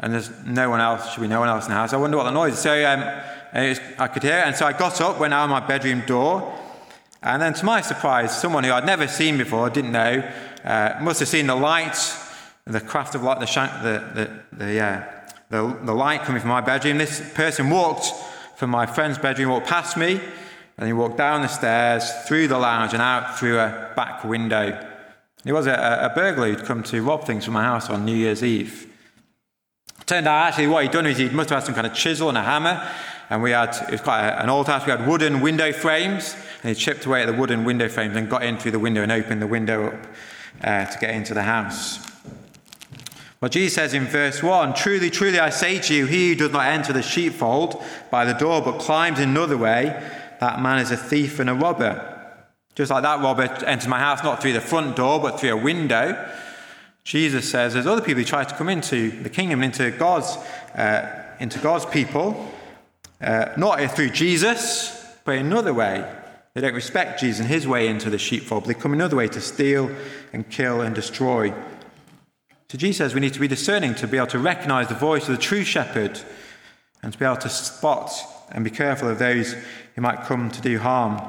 And 0.00 0.12
there's 0.12 0.30
no 0.44 0.70
one 0.70 0.80
else, 0.80 1.12
should 1.12 1.20
be 1.20 1.28
no 1.28 1.40
one 1.40 1.48
else 1.48 1.64
in 1.64 1.70
the 1.70 1.76
house. 1.76 1.92
I 1.92 1.96
wonder 1.96 2.16
what 2.16 2.24
the 2.24 2.30
noise 2.30 2.54
is. 2.54 2.58
So 2.58 2.84
um, 2.84 3.22
was, 3.54 3.80
I 3.98 4.08
could 4.08 4.22
hear 4.22 4.38
it. 4.38 4.46
And 4.46 4.56
so 4.56 4.66
I 4.66 4.72
got 4.72 5.00
up, 5.00 5.18
went 5.18 5.32
out 5.32 5.44
of 5.44 5.50
my 5.50 5.66
bedroom 5.66 6.02
door. 6.06 6.58
And 7.22 7.40
then 7.40 7.54
to 7.54 7.64
my 7.64 7.80
surprise, 7.80 8.38
someone 8.38 8.64
who 8.64 8.72
I'd 8.72 8.84
never 8.84 9.08
seen 9.08 9.38
before, 9.38 9.70
didn't 9.70 9.92
know, 9.92 10.30
uh, 10.64 10.98
must 11.00 11.20
have 11.20 11.28
seen 11.28 11.46
the 11.46 11.54
light, 11.54 11.96
the 12.66 12.80
craft 12.80 13.14
of 13.14 13.22
light, 13.22 13.40
the, 13.40 13.46
the, 13.46 14.36
the, 14.52 14.64
the, 14.64 14.80
uh, 14.80 15.02
the, 15.50 15.78
the 15.84 15.94
light 15.94 16.22
coming 16.22 16.40
from 16.40 16.50
my 16.50 16.60
bedroom. 16.60 16.98
This 16.98 17.22
person 17.34 17.70
walked 17.70 18.12
from 18.56 18.70
my 18.70 18.86
friend's 18.86 19.18
bedroom, 19.18 19.50
walked 19.50 19.68
past 19.68 19.96
me. 19.96 20.20
And 20.76 20.86
he 20.88 20.92
walked 20.92 21.16
down 21.16 21.42
the 21.42 21.48
stairs, 21.48 22.10
through 22.26 22.48
the 22.48 22.58
lounge, 22.58 22.92
and 22.92 23.00
out 23.00 23.38
through 23.38 23.60
a 23.60 23.92
back 23.94 24.24
window. 24.24 24.90
He 25.44 25.52
was 25.52 25.66
a, 25.66 26.10
a 26.10 26.12
burglar 26.14 26.48
who'd 26.48 26.64
come 26.64 26.82
to 26.84 27.02
rob 27.02 27.24
things 27.24 27.44
from 27.44 27.54
my 27.54 27.62
house 27.62 27.88
on 27.90 28.04
New 28.04 28.16
Year's 28.16 28.42
Eve. 28.42 28.90
It 30.00 30.06
turned 30.06 30.26
out 30.26 30.48
actually 30.48 30.66
what 30.66 30.82
he'd 30.82 30.90
done 30.90 31.06
is 31.06 31.18
he 31.18 31.28
must 31.28 31.50
have 31.50 31.60
had 31.60 31.66
some 31.66 31.74
kind 31.74 31.86
of 31.86 31.94
chisel 31.94 32.28
and 32.28 32.36
a 32.36 32.42
hammer. 32.42 32.84
And 33.30 33.42
we 33.42 33.52
had, 33.52 33.74
it 33.88 33.90
was 33.90 34.00
quite 34.00 34.28
an 34.28 34.50
old 34.50 34.66
house, 34.66 34.84
we 34.84 34.92
had 34.92 35.06
wooden 35.06 35.40
window 35.40 35.72
frames. 35.72 36.36
And 36.62 36.74
he 36.74 36.74
chipped 36.74 37.06
away 37.06 37.22
at 37.22 37.26
the 37.26 37.32
wooden 37.32 37.64
window 37.64 37.88
frames 37.88 38.16
and 38.16 38.28
got 38.28 38.44
in 38.44 38.58
through 38.58 38.72
the 38.72 38.78
window 38.78 39.02
and 39.02 39.12
opened 39.12 39.40
the 39.42 39.46
window 39.46 39.88
up 39.88 40.06
uh, 40.62 40.84
to 40.86 40.98
get 40.98 41.10
into 41.10 41.34
the 41.34 41.42
house. 41.42 41.98
Well, 43.40 43.50
Jesus 43.50 43.74
says 43.74 43.92
in 43.92 44.06
verse 44.06 44.42
1 44.42 44.74
Truly, 44.74 45.10
truly, 45.10 45.38
I 45.38 45.50
say 45.50 45.78
to 45.78 45.94
you, 45.94 46.06
he 46.06 46.30
who 46.30 46.34
does 46.36 46.52
not 46.52 46.66
enter 46.66 46.92
the 46.92 47.02
sheepfold 47.02 47.82
by 48.10 48.24
the 48.24 48.32
door, 48.32 48.62
but 48.62 48.78
climbs 48.78 49.18
another 49.18 49.58
way, 49.58 50.02
that 50.40 50.62
man 50.62 50.78
is 50.78 50.90
a 50.90 50.96
thief 50.96 51.38
and 51.38 51.50
a 51.50 51.54
robber. 51.54 52.10
Just 52.74 52.90
like 52.90 53.02
that 53.02 53.20
robber 53.20 53.42
entered 53.66 53.88
my 53.88 53.98
house 53.98 54.24
not 54.24 54.40
through 54.40 54.54
the 54.54 54.60
front 54.60 54.96
door, 54.96 55.20
but 55.20 55.38
through 55.38 55.52
a 55.52 55.56
window. 55.56 56.30
Jesus 57.04 57.50
says 57.50 57.74
there's 57.74 57.86
other 57.86 58.00
people 58.00 58.20
who 58.20 58.24
try 58.24 58.44
to 58.44 58.54
come 58.54 58.70
into 58.70 59.10
the 59.22 59.28
kingdom, 59.28 59.62
and 59.62 59.72
into 59.72 59.96
God's, 59.96 60.36
uh, 60.74 61.24
into 61.38 61.58
God's 61.58 61.84
people, 61.84 62.50
uh, 63.24 63.52
not 63.56 63.80
through 63.96 64.10
Jesus, 64.10 65.04
but 65.24 65.38
another 65.38 65.72
way. 65.74 66.08
They 66.54 66.60
don't 66.60 66.74
respect 66.74 67.20
Jesus 67.20 67.40
and 67.40 67.48
his 67.48 67.66
way 67.66 67.88
into 67.88 68.10
the 68.10 68.18
sheepfold. 68.18 68.66
They 68.66 68.74
come 68.74 68.92
another 68.92 69.16
way 69.16 69.26
to 69.28 69.40
steal 69.40 69.90
and 70.32 70.48
kill 70.48 70.82
and 70.82 70.94
destroy. 70.94 71.52
So 72.68 72.78
Jesus 72.78 72.98
says 72.98 73.14
we 73.14 73.20
need 73.20 73.34
to 73.34 73.40
be 73.40 73.48
discerning 73.48 73.94
to 73.96 74.06
be 74.06 74.16
able 74.16 74.28
to 74.28 74.38
recognize 74.38 74.88
the 74.88 74.94
voice 74.94 75.28
of 75.28 75.34
the 75.34 75.42
true 75.42 75.64
shepherd 75.64 76.20
and 77.02 77.12
to 77.12 77.18
be 77.18 77.24
able 77.24 77.36
to 77.38 77.48
spot 77.48 78.12
and 78.52 78.64
be 78.64 78.70
careful 78.70 79.08
of 79.08 79.18
those 79.18 79.56
who 79.94 80.00
might 80.00 80.22
come 80.22 80.50
to 80.50 80.60
do 80.60 80.78
harm. 80.78 81.20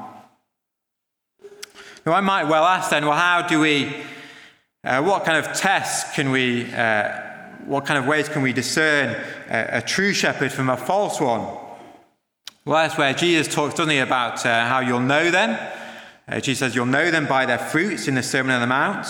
Now, 2.04 2.12
I 2.12 2.20
might 2.20 2.44
well 2.44 2.64
ask 2.64 2.90
then, 2.90 3.04
well, 3.04 3.16
how 3.16 3.48
do 3.48 3.58
we, 3.58 3.92
uh, 4.84 5.02
what 5.02 5.24
kind 5.24 5.44
of 5.44 5.52
tests 5.56 6.14
can 6.14 6.30
we, 6.30 6.72
uh, 6.72 7.20
what 7.64 7.84
kind 7.84 7.98
of 7.98 8.06
ways 8.06 8.28
can 8.28 8.42
we 8.42 8.52
discern 8.52 9.20
a, 9.48 9.78
a, 9.78 9.82
true 9.82 10.12
shepherd 10.12 10.52
from 10.52 10.70
a 10.70 10.76
false 10.76 11.20
one? 11.20 11.65
Well, 12.66 12.82
that's 12.82 12.98
where 12.98 13.14
Jesus 13.14 13.46
talks, 13.46 13.74
doesn't 13.74 13.92
he, 13.92 13.98
about 13.98 14.44
uh, 14.44 14.66
how 14.66 14.80
you'll 14.80 14.98
know 14.98 15.30
them. 15.30 15.56
Uh, 16.26 16.40
Jesus 16.40 16.58
says 16.58 16.74
you'll 16.74 16.84
know 16.84 17.12
them 17.12 17.26
by 17.26 17.46
their 17.46 17.60
fruits 17.60 18.08
in 18.08 18.16
the 18.16 18.24
Sermon 18.24 18.56
on 18.56 18.60
the 18.60 18.66
Mount. 18.66 19.06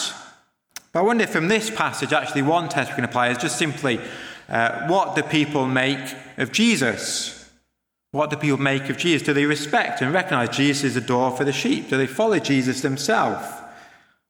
But 0.92 1.00
I 1.00 1.02
wonder 1.02 1.24
if 1.24 1.30
from 1.30 1.48
this 1.48 1.70
passage, 1.70 2.12
actually, 2.12 2.42
one 2.42 2.68
test 2.68 2.90
we 2.90 2.96
can 2.96 3.04
apply 3.04 3.30
is 3.30 3.38
just 3.38 3.56
simply 3.56 3.98
uh, 4.50 4.86
what 4.88 5.16
do 5.16 5.22
people 5.22 5.66
make 5.66 6.14
of 6.36 6.52
Jesus? 6.52 7.50
What 8.10 8.28
do 8.28 8.36
people 8.36 8.58
make 8.58 8.90
of 8.90 8.98
Jesus? 8.98 9.26
Do 9.26 9.32
they 9.32 9.46
respect 9.46 10.02
and 10.02 10.12
recognize 10.12 10.54
Jesus 10.54 10.84
is 10.84 10.94
the 10.94 11.00
door 11.00 11.34
for 11.34 11.44
the 11.44 11.52
sheep? 11.52 11.88
Do 11.88 11.96
they 11.96 12.06
follow 12.06 12.38
Jesus 12.38 12.82
themselves? 12.82 13.48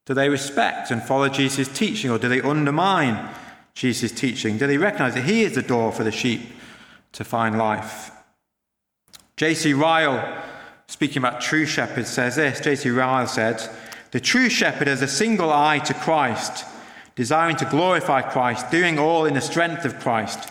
Do 0.05 0.13
they 0.13 0.29
respect 0.29 0.89
and 0.89 1.03
follow 1.03 1.27
Jesus' 1.27 1.67
teaching, 1.67 2.11
or 2.11 2.17
do 2.17 2.29
they 2.29 2.39
undermine 2.39 3.29
Jesus' 3.73 4.13
teaching? 4.13 4.57
Do 4.57 4.67
they 4.67 4.77
recognize 4.77 5.15
that 5.15 5.25
he 5.25 5.43
is 5.43 5.55
the 5.55 5.61
door 5.61 5.91
for 5.91 6.05
the 6.05 6.13
sheep 6.13 6.43
to 7.11 7.25
find 7.25 7.57
life? 7.57 8.11
J.C. 9.37 9.73
Ryle, 9.73 10.43
speaking 10.87 11.19
about 11.19 11.41
true 11.41 11.67
shepherds, 11.67 12.09
says 12.09 12.35
this 12.35 12.59
J.C. 12.59 12.89
Ryle 12.89 13.27
said, 13.27 13.61
The 14.11 14.19
true 14.19 14.49
shepherd 14.49 14.87
has 14.87 15.03
a 15.03 15.07
single 15.07 15.51
eye 15.51 15.77
to 15.79 15.93
Christ, 15.93 16.65
desiring 17.15 17.55
to 17.57 17.65
glorify 17.65 18.23
Christ, 18.23 18.71
doing 18.71 18.97
all 18.97 19.25
in 19.25 19.35
the 19.35 19.41
strength 19.41 19.85
of 19.85 19.99
Christ, 19.99 20.49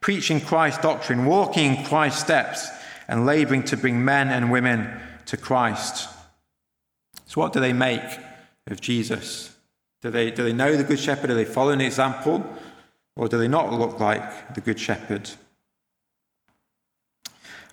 preaching 0.00 0.42
Christ's 0.42 0.82
doctrine, 0.82 1.24
walking 1.24 1.76
in 1.76 1.84
Christ's 1.84 2.20
steps 2.20 2.68
and 3.08 3.24
laboring 3.24 3.64
to 3.64 3.76
bring 3.76 4.04
men 4.04 4.28
and 4.28 4.50
women 4.50 5.00
to 5.24 5.38
Christ. 5.38 6.10
So, 7.24 7.40
what 7.40 7.54
do 7.54 7.60
they 7.60 7.72
make 7.72 8.02
of 8.66 8.82
Jesus? 8.82 9.56
Do 10.02 10.10
they, 10.10 10.30
do 10.30 10.44
they 10.44 10.52
know 10.52 10.76
the 10.76 10.84
Good 10.84 11.00
Shepherd? 11.00 11.28
Do 11.28 11.34
they 11.34 11.46
follow 11.46 11.70
an 11.70 11.80
example? 11.80 12.44
Or 13.16 13.28
do 13.28 13.38
they 13.38 13.48
not 13.48 13.72
look 13.72 13.98
like 13.98 14.54
the 14.54 14.60
Good 14.60 14.78
Shepherd? 14.78 15.30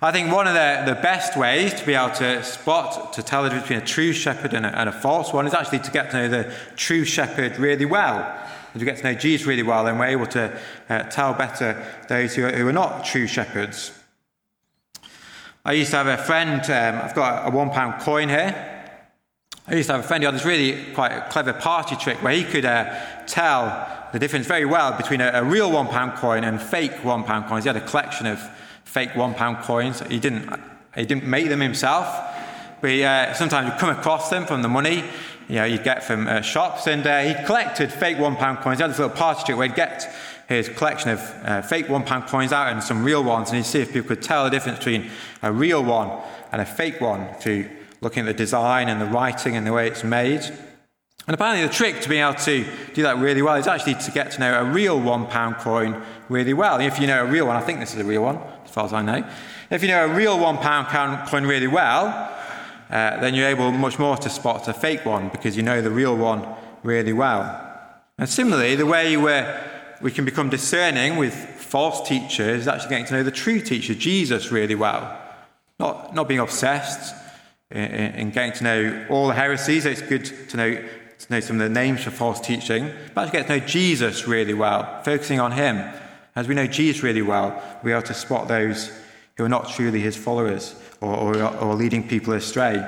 I 0.04 0.12
think 0.12 0.30
one 0.30 0.46
of 0.46 0.52
the, 0.52 0.82
the 0.84 1.00
best 1.00 1.34
ways 1.34 1.72
to 1.72 1.86
be 1.86 1.94
able 1.94 2.14
to 2.16 2.42
spot, 2.42 3.14
to 3.14 3.22
tell 3.22 3.42
the 3.42 3.48
difference 3.48 3.68
between 3.68 3.82
a 3.82 3.86
true 3.86 4.12
shepherd 4.12 4.52
and 4.52 4.66
a, 4.66 4.78
and 4.78 4.90
a 4.90 4.92
false 4.92 5.32
one 5.32 5.46
is 5.46 5.54
actually 5.54 5.78
to 5.78 5.90
get 5.90 6.10
to 6.10 6.16
know 6.18 6.28
the 6.28 6.54
true 6.76 7.06
shepherd 7.06 7.58
really 7.58 7.86
well. 7.86 8.18
As 8.74 8.82
we 8.82 8.84
get 8.84 8.98
to 8.98 9.02
know 9.02 9.14
Jesus 9.14 9.46
really 9.46 9.62
well, 9.62 9.82
then 9.84 9.98
we're 9.98 10.08
able 10.08 10.26
to 10.26 10.60
uh, 10.90 11.04
tell 11.04 11.32
better 11.32 11.82
those 12.10 12.34
who 12.34 12.44
are, 12.44 12.52
who 12.52 12.68
are 12.68 12.72
not 12.72 13.06
true 13.06 13.26
shepherds. 13.26 13.98
I 15.64 15.72
used 15.72 15.90
to 15.92 15.96
have 15.96 16.06
a 16.06 16.22
friend, 16.22 16.60
um, 16.64 17.02
I've 17.02 17.14
got 17.14 17.48
a 17.48 17.50
one 17.50 17.70
pound 17.70 18.02
coin 18.02 18.28
here. 18.28 18.90
I 19.66 19.74
used 19.74 19.88
to 19.88 19.94
have 19.94 20.04
a 20.04 20.06
friend 20.06 20.22
who 20.22 20.26
had 20.26 20.34
this 20.34 20.44
really 20.44 20.92
quite 20.92 21.30
clever 21.30 21.54
party 21.54 21.96
trick 21.96 22.22
where 22.22 22.34
he 22.34 22.44
could 22.44 22.66
uh, 22.66 22.94
tell 23.26 23.88
the 24.12 24.18
difference 24.18 24.46
very 24.46 24.66
well 24.66 24.92
between 24.98 25.22
a, 25.22 25.30
a 25.32 25.42
real 25.42 25.72
one 25.72 25.88
pound 25.88 26.18
coin 26.18 26.44
and 26.44 26.60
fake 26.60 27.02
one 27.02 27.24
pound 27.24 27.46
coins. 27.46 27.64
He 27.64 27.68
had 27.68 27.76
a 27.78 27.86
collection 27.86 28.26
of 28.26 28.38
fake 28.94 29.14
one 29.14 29.34
pound 29.34 29.58
coins. 29.58 30.00
He 30.08 30.18
didn't, 30.18 30.48
he 30.94 31.04
didn't 31.04 31.24
make 31.24 31.48
them 31.48 31.60
himself, 31.60 32.06
but 32.80 32.90
he, 32.90 33.04
uh, 33.04 33.34
sometimes 33.34 33.70
would 33.70 33.78
come 33.78 33.90
across 33.90 34.30
them 34.30 34.46
from 34.46 34.62
the 34.62 34.68
money 34.68 35.04
you 35.48 35.56
know, 35.56 35.64
you'd 35.64 35.84
get 35.84 36.02
from 36.02 36.26
uh, 36.26 36.40
shops. 36.40 36.86
And 36.86 37.06
uh, 37.06 37.20
he 37.22 37.34
collected 37.44 37.92
fake 37.92 38.18
one 38.18 38.36
pound 38.36 38.58
coins. 38.58 38.78
He 38.78 38.82
had 38.82 38.90
this 38.90 38.98
little 38.98 39.14
party 39.14 39.42
trick 39.44 39.58
where 39.58 39.68
he'd 39.68 39.76
get 39.76 40.14
his 40.48 40.68
collection 40.68 41.10
of 41.10 41.20
uh, 41.44 41.62
fake 41.62 41.88
one 41.88 42.04
pound 42.04 42.26
coins 42.26 42.52
out 42.52 42.72
and 42.72 42.82
some 42.82 43.04
real 43.04 43.24
ones, 43.24 43.50
and 43.50 43.56
he'd 43.56 43.66
see 43.66 43.80
if 43.80 43.92
people 43.92 44.08
could 44.08 44.22
tell 44.22 44.44
the 44.44 44.50
difference 44.50 44.78
between 44.78 45.10
a 45.42 45.52
real 45.52 45.82
one 45.82 46.10
and 46.52 46.60
a 46.60 46.66
fake 46.66 47.00
one 47.00 47.32
through 47.40 47.68
looking 48.00 48.20
at 48.20 48.26
the 48.26 48.34
design 48.34 48.88
and 48.88 49.00
the 49.00 49.06
writing 49.06 49.56
and 49.56 49.66
the 49.66 49.72
way 49.72 49.86
it's 49.88 50.04
made. 50.04 50.42
And 51.26 51.32
apparently, 51.32 51.66
the 51.66 51.72
trick 51.72 52.02
to 52.02 52.08
being 52.08 52.22
able 52.22 52.34
to 52.40 52.66
do 52.92 53.02
that 53.02 53.16
really 53.16 53.40
well 53.40 53.54
is 53.54 53.66
actually 53.66 53.94
to 53.94 54.10
get 54.10 54.32
to 54.32 54.40
know 54.40 54.60
a 54.60 54.64
real 54.64 55.00
one 55.00 55.26
pound 55.26 55.56
coin 55.56 56.02
really 56.28 56.52
well. 56.52 56.80
If 56.80 57.00
you 57.00 57.06
know 57.06 57.24
a 57.24 57.26
real 57.26 57.46
one, 57.46 57.56
I 57.56 57.62
think 57.62 57.80
this 57.80 57.94
is 57.94 58.00
a 58.00 58.04
real 58.04 58.22
one, 58.22 58.38
far 58.74 58.84
as 58.84 58.92
I 58.92 59.02
know. 59.02 59.26
If 59.70 59.82
you 59.82 59.88
know 59.88 60.04
a 60.04 60.14
real 60.14 60.38
one 60.38 60.58
pound 60.58 60.88
coin 61.28 61.46
really 61.46 61.68
well, 61.68 62.06
uh, 62.90 63.20
then 63.20 63.34
you're 63.34 63.48
able 63.48 63.70
much 63.72 63.98
more 63.98 64.16
to 64.16 64.28
spot 64.28 64.68
a 64.68 64.74
fake 64.74 65.04
one 65.04 65.28
because 65.28 65.56
you 65.56 65.62
know 65.62 65.80
the 65.80 65.90
real 65.90 66.16
one 66.16 66.46
really 66.82 67.12
well. 67.12 67.60
And 68.18 68.28
similarly, 68.28 68.76
the 68.76 68.86
way 68.86 69.16
where 69.16 69.96
we 70.00 70.10
can 70.10 70.24
become 70.24 70.50
discerning 70.50 71.16
with 71.16 71.34
false 71.34 72.06
teachers 72.06 72.62
is 72.62 72.68
actually 72.68 72.90
getting 72.90 73.06
to 73.06 73.14
know 73.14 73.22
the 73.22 73.30
true 73.30 73.60
teacher, 73.60 73.94
Jesus, 73.94 74.52
really 74.52 74.74
well. 74.74 75.20
Not, 75.80 76.14
not 76.14 76.28
being 76.28 76.40
obsessed 76.40 77.14
in, 77.70 77.80
in 77.80 78.30
getting 78.30 78.52
to 78.52 78.64
know 78.64 79.06
all 79.08 79.26
the 79.26 79.34
heresies. 79.34 79.86
It's 79.86 80.02
good 80.02 80.24
to 80.50 80.56
know, 80.56 80.74
to 80.74 81.32
know 81.32 81.40
some 81.40 81.60
of 81.60 81.62
the 81.62 81.74
names 81.74 82.04
for 82.04 82.10
false 82.10 82.40
teaching, 82.40 82.92
but 83.14 83.22
actually 83.22 83.38
get 83.38 83.46
to 83.48 83.58
know 83.58 83.66
Jesus 83.66 84.28
really 84.28 84.54
well, 84.54 85.02
focusing 85.02 85.40
on 85.40 85.52
him. 85.52 85.92
As 86.36 86.48
we 86.48 86.54
know 86.54 86.66
Jesus 86.66 87.02
really 87.02 87.22
well, 87.22 87.62
we 87.82 87.92
are 87.92 88.02
to 88.02 88.14
spot 88.14 88.48
those 88.48 88.90
who 89.36 89.44
are 89.44 89.48
not 89.48 89.68
truly 89.68 90.00
his 90.00 90.16
followers 90.16 90.74
or, 91.00 91.14
or, 91.14 91.56
or 91.58 91.74
leading 91.74 92.06
people 92.06 92.32
astray. 92.32 92.82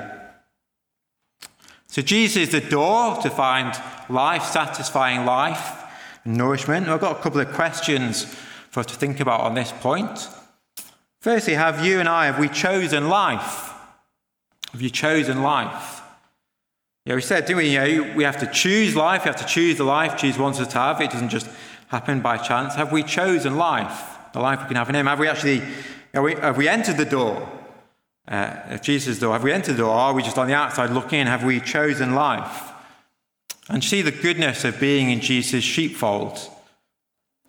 So 1.87 2.01
Jesus 2.01 2.37
is 2.37 2.49
the 2.49 2.61
door 2.61 3.17
to 3.21 3.29
find 3.29 3.73
life, 4.09 4.43
satisfying 4.43 5.25
life, 5.25 5.83
nourishment. 6.25 6.87
I've 6.87 7.01
got 7.01 7.17
a 7.17 7.21
couple 7.21 7.39
of 7.39 7.51
questions 7.53 8.25
for 8.69 8.81
us 8.81 8.85
to 8.87 8.95
think 8.95 9.19
about 9.19 9.41
on 9.41 9.55
this 9.55 9.71
point. 9.71 10.27
Firstly, 11.21 11.53
have 11.53 11.83
you 11.85 11.99
and 11.99 12.07
I, 12.07 12.25
have 12.25 12.39
we 12.39 12.49
chosen 12.49 13.09
life? 13.09 13.73
Have 14.71 14.81
you 14.81 14.89
chosen 14.89 15.41
life? 15.41 16.01
Yeah, 17.05 17.15
we 17.15 17.21
said, 17.21 17.45
didn't 17.45 17.57
we? 17.57 17.69
You 17.69 17.79
know, 17.79 18.13
we 18.15 18.23
have 18.25 18.37
to 18.39 18.47
choose 18.47 18.95
life. 18.95 19.23
We 19.23 19.29
have 19.29 19.37
to 19.37 19.45
choose 19.45 19.77
the 19.77 19.85
life 19.85 20.19
Jesus 20.19 20.39
wants 20.39 20.59
us 20.59 20.67
to 20.73 20.77
have. 20.77 20.99
It 20.99 21.09
doesn't 21.09 21.29
just 21.29 21.49
happen 21.87 22.21
by 22.21 22.37
chance. 22.37 22.75
Have 22.75 22.91
we 22.91 23.03
chosen 23.03 23.57
life? 23.57 24.17
The 24.33 24.39
life 24.39 24.61
we 24.61 24.67
can 24.67 24.75
have 24.75 24.89
in 24.89 24.95
Him? 24.95 25.07
Have 25.07 25.19
we 25.19 25.27
actually, 25.27 25.61
have 26.13 26.23
we, 26.23 26.35
have 26.35 26.57
we 26.57 26.67
entered 26.67 26.97
the 26.97 27.05
door? 27.05 27.49
Uh, 28.27 28.77
Jesus' 28.77 29.19
door, 29.19 29.33
have 29.33 29.43
we 29.43 29.53
entered 29.53 29.73
the 29.73 29.79
door? 29.79 29.91
Or 29.91 29.99
are 29.99 30.13
we 30.13 30.21
just 30.21 30.37
on 30.37 30.47
the 30.47 30.53
outside 30.53 30.91
looking 30.91 31.19
in? 31.19 31.27
Have 31.27 31.43
we 31.43 31.59
chosen 31.59 32.13
life? 32.13 32.71
And 33.69 33.83
see 33.83 34.01
the 34.01 34.11
goodness 34.11 34.63
of 34.63 34.79
being 34.79 35.09
in 35.09 35.21
Jesus' 35.21 35.63
sheepfold. 35.63 36.37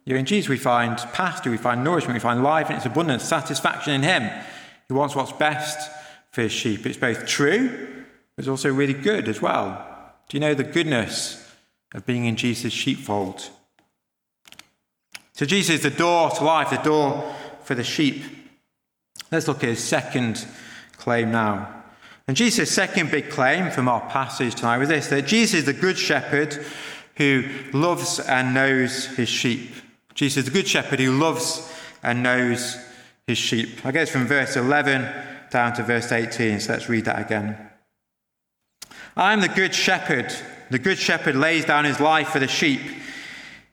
You 0.05 0.17
in 0.17 0.25
Jesus, 0.25 0.49
we 0.49 0.57
find 0.57 0.97
pasture, 1.13 1.51
we 1.51 1.59
find 1.59 1.85
nourishment, 1.85 2.15
we 2.15 2.21
find 2.21 2.43
life 2.43 2.71
in 2.71 2.77
its 2.77 2.87
abundance, 2.87 3.25
satisfaction 3.25 3.93
in 3.93 4.03
Him. 4.03 4.31
He 4.87 4.95
wants 4.95 5.15
what's 5.15 5.33
best 5.33 5.91
for 6.31 6.43
His 6.43 6.53
sheep. 6.53 6.87
It's 6.87 6.97
both 6.97 7.27
true, 7.27 7.69
but 8.35 8.43
it's 8.43 8.49
also 8.49 8.73
really 8.73 8.95
good 8.95 9.29
as 9.29 9.43
well. 9.43 9.85
Do 10.29 10.37
you 10.37 10.41
know 10.41 10.55
the 10.55 10.65
goodness 10.65 11.47
of 11.93 12.07
being 12.07 12.25
in 12.25 12.37
Jesus' 12.37 12.73
sheepfold? 12.73 13.51
So, 15.39 15.47
Jesus 15.47 15.77
is 15.77 15.83
the 15.83 15.91
door 15.91 16.31
to 16.31 16.43
life, 16.43 16.71
the 16.71 16.79
door 16.79 17.33
for 17.63 17.77
the 17.77 17.85
sheep. 17.85 18.25
Let's 19.31 19.47
look 19.47 19.63
at 19.63 19.69
his 19.69 19.85
second 19.85 20.45
claim 20.97 21.31
now. 21.31 21.85
And 22.27 22.37
Jesus' 22.37 22.73
second 22.73 23.13
big 23.13 23.31
claim 23.31 23.71
from 23.71 23.89
our 23.89 24.01
passage 24.11 24.57
tonight 24.57 24.79
was 24.79 24.89
this 24.89 25.07
that 25.07 25.29
Jesus 25.29 25.61
is 25.61 25.67
the 25.67 25.73
good 25.73 25.97
shepherd 25.97 26.59
who 27.19 27.45
loves 27.73 28.19
and 28.19 28.53
knows 28.53 29.07
his 29.15 29.29
sheep. 29.29 29.71
Jesus 30.13 30.39
is 30.39 30.45
the 30.47 30.51
good 30.51 30.67
shepherd 30.67 30.99
who 30.99 31.17
loves 31.17 31.73
and 32.03 32.25
knows 32.25 32.77
his 33.29 33.39
sheep. 33.39 33.87
I 33.87 33.93
guess 33.93 34.11
from 34.11 34.27
verse 34.27 34.57
11 34.57 35.09
down 35.53 35.73
to 35.75 35.85
verse 35.85 36.11
18, 36.11 36.59
so 36.59 36.73
let's 36.73 36.89
read 36.89 37.05
that 37.05 37.25
again. 37.25 37.57
I 39.17 39.33
am 39.33 39.41
the 39.41 39.47
good 39.47 39.73
shepherd. 39.73 40.35
The 40.73 40.81
good 40.81 40.99
shepherd 40.99 41.37
lays 41.37 41.65
down 41.65 41.85
his 41.85 42.01
life 42.01 42.31
for 42.31 42.41
the 42.41 42.49
sheep. 42.49 42.81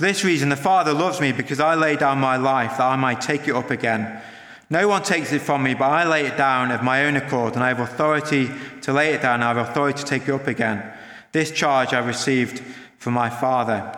For 0.00 0.06
this 0.06 0.24
reason, 0.24 0.48
the 0.48 0.56
Father 0.56 0.94
loves 0.94 1.20
me, 1.20 1.30
because 1.30 1.60
I 1.60 1.74
lay 1.74 1.94
down 1.94 2.20
my 2.20 2.38
life 2.38 2.78
that 2.78 2.86
I 2.86 2.96
might 2.96 3.20
take 3.20 3.46
it 3.48 3.54
up 3.54 3.70
again. 3.70 4.22
No 4.70 4.88
one 4.88 5.02
takes 5.02 5.30
it 5.30 5.42
from 5.42 5.62
me, 5.62 5.74
but 5.74 5.90
I 5.90 6.08
lay 6.08 6.24
it 6.24 6.38
down 6.38 6.70
of 6.70 6.82
my 6.82 7.04
own 7.04 7.16
accord, 7.16 7.52
and 7.52 7.62
I 7.62 7.68
have 7.68 7.80
authority 7.80 8.48
to 8.80 8.94
lay 8.94 9.12
it 9.12 9.20
down, 9.20 9.42
I 9.42 9.48
have 9.52 9.58
authority 9.58 9.98
to 9.98 10.04
take 10.06 10.26
it 10.26 10.32
up 10.32 10.46
again. 10.46 10.90
This 11.32 11.50
charge 11.50 11.92
I 11.92 11.98
received 11.98 12.60
from 12.96 13.12
my 13.12 13.28
Father. 13.28 13.94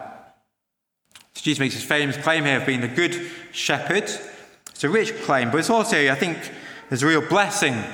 So 1.34 1.42
Jesus 1.42 1.60
makes 1.60 1.74
his 1.74 1.84
famous 1.84 2.16
claim 2.16 2.46
here 2.46 2.58
of 2.58 2.66
being 2.66 2.80
the 2.80 2.88
good 2.88 3.24
shepherd. 3.52 4.10
It's 4.72 4.82
a 4.82 4.88
rich 4.88 5.14
claim, 5.22 5.52
but 5.52 5.58
it's 5.58 5.70
also, 5.70 6.10
I 6.10 6.16
think, 6.16 6.36
there's 6.88 7.04
a 7.04 7.06
real 7.06 7.28
blessing 7.28 7.74
uh, 7.74 7.84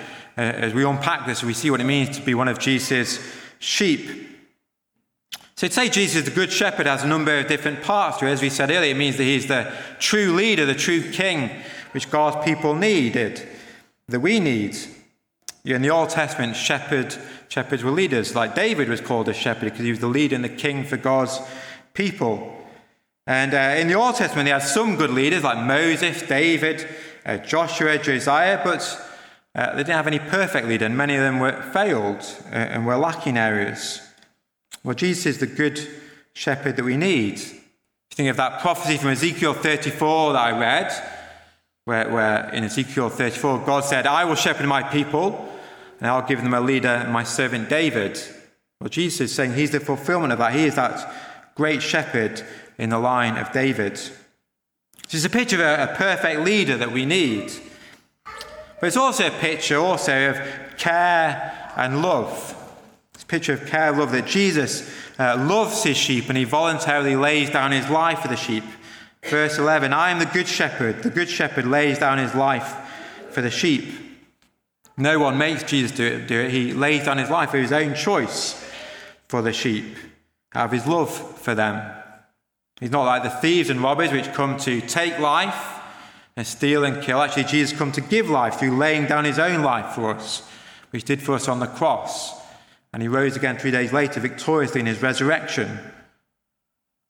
as 0.40 0.72
we 0.72 0.82
unpack 0.82 1.26
this, 1.26 1.42
we 1.42 1.52
see 1.52 1.70
what 1.70 1.82
it 1.82 1.84
means 1.84 2.16
to 2.16 2.24
be 2.24 2.34
one 2.34 2.48
of 2.48 2.58
Jesus' 2.58 3.22
sheep. 3.58 4.27
So 5.58 5.66
to 5.66 5.72
say 5.72 5.88
Jesus 5.88 6.18
is 6.18 6.24
the 6.24 6.30
good 6.30 6.52
shepherd 6.52 6.86
has 6.86 7.02
a 7.02 7.08
number 7.08 7.36
of 7.36 7.48
different 7.48 7.82
parts 7.82 8.18
to 8.18 8.28
it. 8.28 8.30
As 8.30 8.40
we 8.40 8.48
said 8.48 8.70
earlier, 8.70 8.92
it 8.92 8.96
means 8.96 9.16
that 9.16 9.24
he's 9.24 9.48
the 9.48 9.72
true 9.98 10.32
leader, 10.32 10.64
the 10.64 10.72
true 10.72 11.10
king 11.10 11.50
which 11.90 12.12
God's 12.12 12.44
people 12.44 12.76
needed, 12.76 13.42
that 14.06 14.20
we 14.20 14.38
need. 14.38 14.76
In 15.64 15.82
the 15.82 15.90
Old 15.90 16.10
Testament, 16.10 16.54
shepherd, 16.54 17.12
shepherds 17.48 17.82
were 17.82 17.90
leaders. 17.90 18.36
Like 18.36 18.54
David 18.54 18.88
was 18.88 19.00
called 19.00 19.28
a 19.28 19.34
shepherd 19.34 19.72
because 19.72 19.80
he 19.80 19.90
was 19.90 19.98
the 19.98 20.06
leader 20.06 20.36
and 20.36 20.44
the 20.44 20.48
king 20.48 20.84
for 20.84 20.96
God's 20.96 21.40
people. 21.92 22.56
And 23.26 23.52
uh, 23.52 23.74
in 23.80 23.88
the 23.88 23.94
Old 23.94 24.14
Testament, 24.14 24.46
they 24.46 24.52
had 24.52 24.62
some 24.62 24.94
good 24.94 25.10
leaders 25.10 25.42
like 25.42 25.58
Moses, 25.58 26.22
David, 26.22 26.86
uh, 27.26 27.38
Joshua, 27.38 27.98
Josiah, 27.98 28.60
but 28.62 29.08
uh, 29.56 29.72
they 29.72 29.78
didn't 29.78 29.96
have 29.96 30.06
any 30.06 30.20
perfect 30.20 30.68
leader, 30.68 30.86
and 30.86 30.96
many 30.96 31.16
of 31.16 31.20
them 31.20 31.40
were 31.40 31.62
failed 31.72 32.22
uh, 32.52 32.54
and 32.54 32.86
were 32.86 32.96
lacking 32.96 33.36
areas. 33.36 34.07
Well, 34.84 34.94
Jesus 34.94 35.26
is 35.26 35.38
the 35.38 35.46
good 35.46 35.80
shepherd 36.32 36.76
that 36.76 36.84
we 36.84 36.96
need. 36.96 37.34
If 37.34 37.50
you 38.10 38.16
think 38.16 38.30
of 38.30 38.36
that 38.36 38.60
prophecy 38.60 38.96
from 38.96 39.10
Ezekiel 39.10 39.54
34 39.54 40.32
that 40.32 40.38
I 40.38 40.58
read, 40.58 40.92
where, 41.84 42.08
where 42.10 42.48
in 42.50 42.64
Ezekiel 42.64 43.08
34, 43.08 43.64
God 43.66 43.84
said, 43.84 44.06
I 44.06 44.24
will 44.24 44.34
shepherd 44.34 44.66
my 44.66 44.82
people, 44.82 45.48
and 46.00 46.08
I'll 46.08 46.26
give 46.26 46.42
them 46.42 46.54
a 46.54 46.60
leader, 46.60 47.08
my 47.10 47.24
servant 47.24 47.68
David. 47.68 48.20
Well, 48.80 48.88
Jesus 48.88 49.30
is 49.30 49.34
saying 49.34 49.54
he's 49.54 49.72
the 49.72 49.80
fulfillment 49.80 50.32
of 50.32 50.38
that. 50.38 50.52
He 50.52 50.64
is 50.64 50.76
that 50.76 51.12
great 51.56 51.82
shepherd 51.82 52.42
in 52.78 52.90
the 52.90 52.98
line 52.98 53.36
of 53.36 53.50
David. 53.52 53.98
So 55.08 55.16
it's 55.16 55.24
a 55.24 55.30
picture 55.30 55.56
of 55.56 55.62
a, 55.62 55.92
a 55.92 55.96
perfect 55.96 56.42
leader 56.42 56.76
that 56.76 56.92
we 56.92 57.04
need. 57.04 57.52
But 58.80 58.86
it's 58.86 58.96
also 58.96 59.26
a 59.26 59.30
picture 59.30 59.78
also 59.78 60.30
of 60.30 60.76
care 60.76 61.70
and 61.76 62.02
love. 62.02 62.54
Picture 63.28 63.52
of 63.52 63.66
care 63.66 63.92
love 63.92 64.10
that 64.12 64.26
Jesus 64.26 64.90
uh, 65.18 65.36
loves 65.38 65.82
his 65.82 65.96
sheep 65.96 66.28
and 66.28 66.36
he 66.36 66.44
voluntarily 66.44 67.14
lays 67.14 67.50
down 67.50 67.72
his 67.72 67.88
life 67.88 68.20
for 68.20 68.28
the 68.28 68.36
sheep. 68.36 68.64
Verse 69.22 69.58
11 69.58 69.92
I 69.92 70.10
am 70.10 70.18
the 70.18 70.26
good 70.26 70.48
shepherd. 70.48 71.02
The 71.02 71.10
good 71.10 71.28
shepherd 71.28 71.66
lays 71.66 71.98
down 71.98 72.18
his 72.18 72.34
life 72.34 72.74
for 73.30 73.42
the 73.42 73.50
sheep. 73.50 73.92
No 74.96 75.18
one 75.18 75.38
makes 75.38 75.62
Jesus 75.62 75.92
do 75.92 76.04
it. 76.04 76.26
Do 76.26 76.40
it. 76.40 76.50
He 76.50 76.72
lays 76.72 77.04
down 77.04 77.18
his 77.18 77.30
life 77.30 77.50
for 77.50 77.58
his 77.58 77.72
own 77.72 77.94
choice 77.94 78.64
for 79.28 79.42
the 79.42 79.52
sheep, 79.52 79.96
out 80.54 80.66
of 80.66 80.72
his 80.72 80.86
love 80.86 81.10
for 81.38 81.54
them. 81.54 81.94
He's 82.80 82.90
not 82.90 83.04
like 83.04 83.22
the 83.22 83.30
thieves 83.30 83.70
and 83.70 83.80
robbers 83.80 84.10
which 84.10 84.32
come 84.32 84.56
to 84.58 84.80
take 84.80 85.18
life 85.18 85.80
and 86.36 86.46
steal 86.46 86.84
and 86.84 87.02
kill. 87.02 87.20
Actually, 87.20 87.44
Jesus 87.44 87.76
come 87.76 87.92
to 87.92 88.00
give 88.00 88.30
life 88.30 88.54
through 88.54 88.76
laying 88.76 89.06
down 89.06 89.24
his 89.24 89.38
own 89.38 89.62
life 89.62 89.94
for 89.94 90.14
us, 90.14 90.48
which 90.90 91.04
did 91.04 91.20
for 91.20 91.34
us 91.34 91.48
on 91.48 91.60
the 91.60 91.66
cross. 91.66 92.37
And 92.98 93.02
he 93.04 93.06
rose 93.06 93.36
again 93.36 93.56
three 93.56 93.70
days 93.70 93.92
later 93.92 94.18
victoriously 94.18 94.80
in 94.80 94.86
his 94.86 95.00
resurrection. 95.00 95.78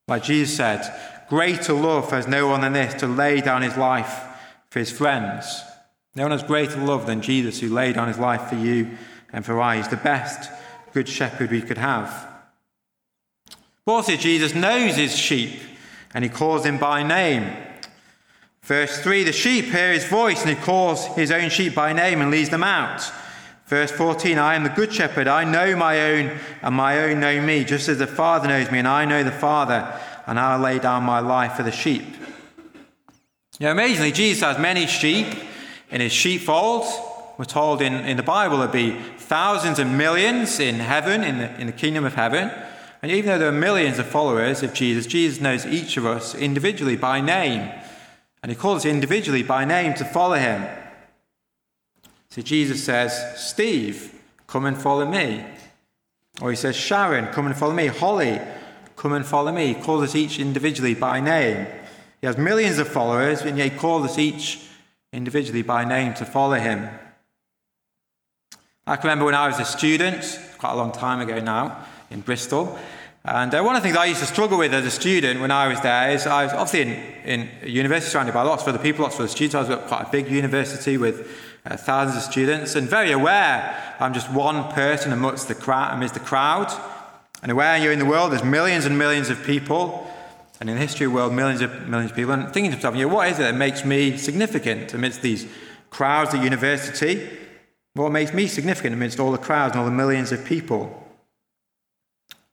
Like 0.07 0.23
Jesus 0.23 0.55
said, 0.55 0.83
Greater 1.31 1.73
love 1.73 2.11
has 2.11 2.29
no 2.29 2.47
one 2.47 2.61
than 2.61 2.75
this 2.75 2.93
to 3.01 3.07
lay 3.07 3.41
down 3.41 3.63
his 3.63 3.75
life 3.75 4.23
for 4.69 4.81
his 4.81 4.93
friends. 4.93 5.63
No 6.15 6.25
one 6.25 6.33
has 6.33 6.43
greater 6.43 6.79
love 6.79 7.07
than 7.07 7.23
Jesus 7.23 7.59
who 7.59 7.71
laid 7.71 7.95
down 7.95 8.07
his 8.07 8.19
life 8.19 8.51
for 8.51 8.57
you 8.57 8.99
and 9.33 9.47
for 9.47 9.63
I. 9.63 9.79
He's 9.79 9.89
the 9.89 9.97
best 9.97 10.51
good 10.93 11.09
shepherd 11.09 11.51
we 11.51 11.63
could 11.63 11.79
have. 11.79 12.29
But 13.87 13.93
also, 13.93 14.17
Jesus 14.17 14.55
knows 14.55 14.95
his 14.95 15.17
sheep 15.17 15.59
and 16.13 16.23
he 16.23 16.29
calls 16.29 16.65
them 16.65 16.77
by 16.77 17.03
name. 17.03 17.51
Verse 18.61 18.99
3 18.99 19.25
The 19.25 19.33
sheep 19.33 19.65
hear 19.65 19.95
his 19.95 20.05
voice 20.05 20.43
and 20.43 20.51
he 20.51 20.63
calls 20.63 21.07
his 21.17 21.31
own 21.31 21.49
sheep 21.49 21.75
by 21.75 21.95
name 21.95 22.21
and 22.21 22.31
leads 22.31 22.51
them 22.51 22.63
out. 22.63 23.11
Verse 23.69 23.91
14 23.91 24.39
I 24.39 24.55
am 24.55 24.65
the 24.65 24.71
good 24.71 24.93
shepherd. 24.93 25.29
I 25.29 25.45
know 25.45 25.77
my 25.77 26.13
own, 26.13 26.39
and 26.63 26.75
my 26.75 27.01
own 27.01 27.21
know 27.21 27.41
me, 27.41 27.65
just 27.65 27.89
as 27.89 27.99
the 27.99 28.07
Father 28.07 28.49
knows 28.49 28.71
me, 28.71 28.79
and 28.79 28.89
I 28.89 29.05
know 29.05 29.23
the 29.23 29.31
Father, 29.31 29.95
and 30.27 30.41
I 30.41 30.57
lay 30.57 30.79
down 30.79 31.03
my 31.05 31.21
life 31.21 31.53
for 31.53 31.63
the 31.63 31.71
sheep. 31.71 32.05
Know, 33.61 33.73
amazingly, 33.73 34.13
Jesus 34.13 34.43
has 34.43 34.57
many 34.59 34.87
sheep 34.87 35.27
in 35.91 36.01
his 36.01 36.13
sheepfold. 36.13 36.85
We're 37.39 37.45
told 37.45 37.83
in, 37.83 37.93
in 37.93 38.17
the 38.17 38.23
Bible 38.23 38.59
there'll 38.59 38.73
be 38.73 38.93
thousands 39.19 39.79
and 39.79 39.99
millions 39.99 40.61
in 40.61 40.77
heaven, 40.77 41.25
in 41.25 41.39
the, 41.39 41.61
in 41.61 41.67
the 41.67 41.73
kingdom 41.73 42.05
of 42.05 42.15
heaven. 42.15 42.51
And 43.03 43.13
even 43.13 43.31
though 43.31 43.39
there 43.39 43.49
are 43.49 43.53
millions 43.53 43.99
of 43.99 44.07
followers 44.07 44.63
of 44.63 44.75
Jesus, 44.75 45.07
Jesus 45.07 45.41
knows 45.41 45.67
each 45.67 45.97
of 45.97 46.07
us 46.07 46.35
individually 46.35 46.97
by 46.97 47.21
name. 47.21 47.71
And 48.43 48.51
he 48.51 48.57
calls 48.57 48.83
us 48.83 48.85
individually 48.87 49.43
by 49.43 49.65
name 49.65 49.95
to 49.95 50.05
follow 50.05 50.37
him. 50.37 50.65
So 52.39 52.43
Jesus 52.43 52.85
says, 52.85 53.21
Steve, 53.37 54.15
come 54.47 54.67
and 54.67 54.81
follow 54.81 55.05
me. 55.05 55.45
Or 56.41 56.51
he 56.51 56.57
says, 56.57 56.77
Sharon, 56.77 57.33
come 57.33 57.47
and 57.47 57.57
follow 57.57 57.75
me. 57.75 57.89
Holly, 57.89 58.41
come 58.95 59.15
and 59.15 59.27
follow 59.27 59.51
me. 59.51 59.75
He 59.75 59.75
calls 59.75 60.05
us 60.05 60.15
each 60.15 60.39
individually 60.39 60.95
by 60.95 61.19
name. 61.19 61.67
He 62.21 62.29
has 62.29 62.39
millions 62.39 62.79
of 62.79 62.87
followers, 62.87 63.41
and 63.41 63.59
yet 63.59 63.73
he 63.73 63.77
calls 63.77 64.05
us 64.05 64.21
each 64.21 64.65
individually 65.13 65.63
by 65.63 65.85
name 65.85 66.15
to 66.15 66.25
follow 66.25 66.55
him. 66.55 66.89
I 68.87 68.95
can 68.95 69.09
remember 69.09 69.25
when 69.25 69.35
I 69.35 69.49
was 69.49 69.59
a 69.59 69.65
student, 69.65 70.41
quite 70.59 70.75
a 70.75 70.77
long 70.77 70.93
time 70.93 71.19
ago 71.19 71.41
now, 71.41 71.87
in 72.09 72.21
Bristol. 72.21 72.79
And 73.25 73.53
uh, 73.53 73.63
one 73.65 73.75
of 73.75 73.83
the 73.83 73.89
things 73.89 73.99
I 73.99 74.05
used 74.05 74.21
to 74.21 74.27
struggle 74.27 74.59
with 74.59 74.73
as 74.73 74.87
a 74.87 74.93
student 74.93 75.41
when 75.41 75.51
I 75.51 75.67
was 75.67 75.81
there 75.81 76.13
is 76.13 76.25
I 76.25 76.45
was 76.45 76.53
obviously 76.53 76.83
in, 77.25 77.49
in 77.65 77.69
university 77.69 78.13
surrounded 78.13 78.33
by 78.33 78.43
lots 78.43 78.63
of 78.63 78.69
other 78.69 78.79
people, 78.79 79.03
lots 79.03 79.17
of 79.17 79.23
other 79.23 79.29
students. 79.29 79.57
I 79.57 79.61
was 79.61 79.71
at 79.71 79.89
quite 79.89 80.03
a 80.03 80.11
big 80.13 80.31
university 80.31 80.97
with 80.97 81.29
uh, 81.65 81.77
thousands 81.77 82.25
of 82.25 82.31
students 82.31 82.75
and 82.75 82.89
very 82.89 83.13
aware 83.13 83.89
I'm 84.01 84.15
just 84.15 84.31
one 84.31 84.71
person 84.73 85.13
amongst 85.13 85.49
the, 85.49 85.55
crowd, 85.55 85.95
amidst 85.95 86.15
the 86.15 86.21
crowd. 86.21 86.73
And 87.43 87.51
aware 87.51 87.77
you're 87.79 87.93
in 87.93 87.99
the 87.99 88.05
world, 88.05 88.33
there's 88.33 88.45
millions 88.45 88.85
and 88.85 88.97
millions 88.99 89.29
of 89.29 89.43
people. 89.43 90.07
And 90.61 90.69
in 90.69 90.77
the 90.77 90.81
history 90.81 91.07
of 91.07 91.13
the 91.13 91.17
world, 91.17 91.33
millions 91.33 91.61
of 91.61 91.89
millions 91.89 92.11
of 92.13 92.17
people. 92.17 92.33
And 92.33 92.53
thinking 92.53 92.71
to 92.71 92.77
myself, 92.77 92.97
you 92.97 93.09
know, 93.09 93.15
what 93.15 93.29
is 93.29 93.39
it 93.39 93.43
that 93.43 93.55
makes 93.55 93.85
me 93.85 94.17
significant 94.17 94.95
amidst 94.95 95.23
these 95.23 95.47
crowds 95.91 96.35
at 96.35 96.43
university? 96.43 97.29
What 97.95 98.13
makes 98.13 98.33
me 98.33 98.47
significant 98.47 98.95
amidst 98.95 99.19
all 99.19 99.33
the 99.33 99.39
crowds 99.39 99.73
and 99.73 99.81
all 99.81 99.87
the 99.87 99.97
millions 99.97 100.31
of 100.31 100.45
people? 100.45 101.05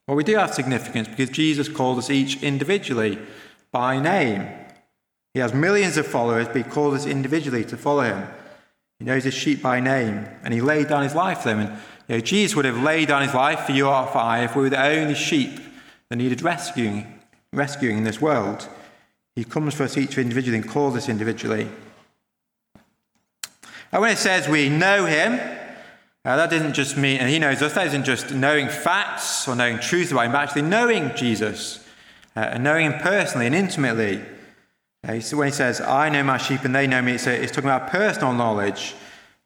Well, 0.06 0.16
we 0.16 0.24
do 0.24 0.36
have 0.36 0.54
significance 0.54 1.08
because 1.08 1.30
Jesus 1.30 1.68
called 1.68 1.98
us 1.98 2.10
each 2.10 2.42
individually 2.42 3.18
by 3.72 4.00
name. 4.00 4.48
He 5.34 5.40
has 5.40 5.52
millions 5.52 5.96
of 5.96 6.06
followers, 6.06 6.46
but 6.46 6.56
he 6.56 6.62
called 6.62 6.94
us 6.94 7.06
individually 7.06 7.64
to 7.66 7.76
follow 7.76 8.02
him. 8.02 8.28
He 8.98 9.04
knows 9.04 9.24
his 9.24 9.34
sheep 9.34 9.62
by 9.62 9.80
name, 9.80 10.26
and 10.42 10.54
he 10.54 10.60
laid 10.60 10.88
down 10.88 11.02
his 11.02 11.14
life 11.14 11.40
for 11.40 11.48
them. 11.48 11.60
And 11.60 11.78
you 12.08 12.16
know, 12.16 12.20
Jesus 12.20 12.56
would 12.56 12.64
have 12.64 12.82
laid 12.82 13.08
down 13.08 13.22
his 13.22 13.34
life 13.34 13.60
for 13.60 13.72
you 13.72 13.88
or 13.88 14.06
for 14.06 14.18
I 14.18 14.44
if 14.44 14.56
we 14.56 14.62
were 14.62 14.70
the 14.70 14.82
only 14.82 15.14
sheep 15.14 15.60
that 16.08 16.16
needed 16.16 16.42
rescuing, 16.42 17.20
rescuing 17.52 17.98
in 17.98 18.04
this 18.04 18.20
world. 18.20 18.68
He 19.34 19.44
comes 19.44 19.74
for 19.74 19.82
us 19.82 19.98
each 19.98 20.16
individually 20.16 20.58
and 20.58 20.68
calls 20.68 20.96
us 20.96 21.08
individually. 21.08 21.68
And 23.92 24.02
when 24.02 24.12
it 24.12 24.18
says 24.18 24.48
we 24.48 24.68
know 24.68 25.04
him, 25.04 25.34
uh, 26.24 26.36
that 26.36 26.50
doesn't 26.50 26.72
just 26.72 26.96
mean, 26.96 27.18
and 27.18 27.28
he 27.28 27.38
knows 27.38 27.62
us, 27.62 27.74
that 27.74 27.86
isn't 27.86 28.04
just 28.04 28.32
knowing 28.32 28.68
facts 28.68 29.46
or 29.46 29.54
knowing 29.54 29.78
truth 29.78 30.10
about 30.10 30.24
him, 30.26 30.32
but 30.32 30.38
actually 30.38 30.62
knowing 30.62 31.14
Jesus 31.14 31.86
uh, 32.34 32.40
and 32.40 32.64
knowing 32.64 32.90
him 32.90 32.98
personally 33.00 33.46
and 33.46 33.54
intimately. 33.54 34.24
When 35.02 35.14
he 35.14 35.52
says, 35.52 35.80
I 35.80 36.08
know 36.08 36.24
my 36.24 36.36
sheep 36.36 36.64
and 36.64 36.74
they 36.74 36.86
know 36.86 37.00
me, 37.00 37.12
it's, 37.12 37.24
talking 37.24 37.70
about 37.70 37.90
personal 37.90 38.32
knowledge, 38.32 38.94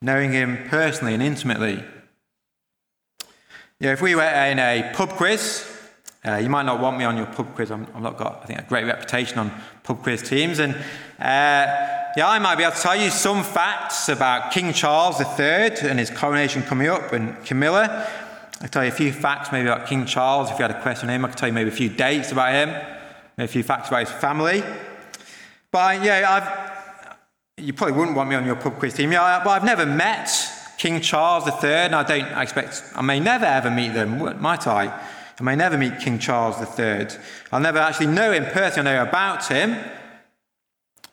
knowing 0.00 0.32
him 0.32 0.58
personally 0.68 1.14
and 1.14 1.22
intimately. 1.22 1.84
Yeah, 3.78 3.92
if 3.92 4.00
we 4.00 4.14
were 4.14 4.22
in 4.22 4.58
a 4.58 4.90
pub 4.94 5.10
quiz, 5.10 5.66
uh, 6.26 6.36
you 6.36 6.48
might 6.48 6.64
not 6.64 6.80
want 6.80 6.98
me 6.98 7.04
on 7.04 7.16
your 7.16 7.26
pub 7.26 7.54
quiz. 7.54 7.70
i 7.70 7.76
have 7.76 8.02
not 8.02 8.18
got, 8.18 8.42
I 8.42 8.46
think, 8.46 8.58
a 8.58 8.62
great 8.62 8.84
reputation 8.84 9.38
on 9.38 9.50
pub 9.82 10.02
quiz 10.02 10.22
teams. 10.22 10.58
And 10.58 10.74
uh, 10.74 12.06
yeah, 12.16 12.28
I 12.28 12.38
might 12.38 12.56
be 12.56 12.64
able 12.64 12.76
to 12.76 12.80
tell 12.82 12.96
you 12.96 13.10
some 13.10 13.42
facts 13.42 14.08
about 14.08 14.52
King 14.52 14.72
Charles 14.72 15.20
III 15.20 15.88
and 15.88 15.98
his 15.98 16.10
coronation 16.10 16.62
coming 16.62 16.88
up 16.88 17.12
and 17.12 17.42
Camilla. 17.44 18.06
I'll 18.60 18.68
tell 18.68 18.84
you 18.84 18.90
a 18.90 18.94
few 18.94 19.12
facts 19.12 19.50
maybe 19.52 19.68
about 19.68 19.86
King 19.86 20.04
Charles. 20.04 20.50
If 20.50 20.58
you 20.58 20.62
had 20.62 20.72
a 20.72 20.82
question 20.82 21.08
on 21.08 21.16
him, 21.16 21.24
I 21.24 21.28
could 21.28 21.38
tell 21.38 21.48
you 21.48 21.54
maybe 21.54 21.70
a 21.70 21.72
few 21.72 21.88
dates 21.88 22.32
about 22.32 22.52
him, 22.52 22.68
maybe 23.36 23.44
a 23.44 23.52
few 23.52 23.62
facts 23.62 23.88
about 23.88 24.06
his 24.06 24.10
family. 24.10 24.62
But 25.70 26.02
yeah, 26.02 26.26
I've, 26.28 27.64
you 27.64 27.72
probably 27.72 27.96
wouldn't 27.96 28.16
want 28.16 28.28
me 28.28 28.36
on 28.36 28.44
your 28.44 28.56
pub 28.56 28.78
quiz 28.78 28.94
team. 28.94 29.12
Yeah, 29.12 29.40
but 29.44 29.50
I've 29.50 29.64
never 29.64 29.86
met 29.86 30.30
King 30.78 31.00
Charles 31.00 31.46
III, 31.46 31.70
and 31.70 31.94
I 31.94 32.02
don't 32.02 32.24
I 32.24 32.42
expect, 32.42 32.82
I 32.94 33.02
may 33.02 33.20
never 33.20 33.44
ever 33.44 33.70
meet 33.70 33.94
them, 33.94 34.40
might 34.40 34.66
I? 34.66 34.86
I 35.38 35.42
may 35.42 35.56
never 35.56 35.78
meet 35.78 36.00
King 36.00 36.18
Charles 36.18 36.56
III. 36.78 37.08
I'll 37.52 37.60
never 37.60 37.78
actually 37.78 38.08
know 38.08 38.32
him 38.32 38.44
personally, 38.46 38.90
I 38.90 39.02
know 39.02 39.08
about 39.08 39.46
him. 39.46 39.76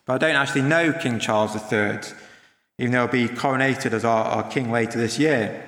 But 0.06 0.14
I 0.14 0.18
don't 0.18 0.36
actually 0.36 0.62
know 0.62 0.94
King 0.94 1.20
Charles 1.20 1.56
III, 1.56 2.00
even 2.80 2.92
though 2.92 3.08
he'll 3.08 3.28
be 3.28 3.28
coronated 3.28 3.92
as 3.92 4.06
our, 4.06 4.26
our 4.26 4.50
king 4.50 4.72
later 4.72 4.98
this 4.98 5.20
year. 5.20 5.64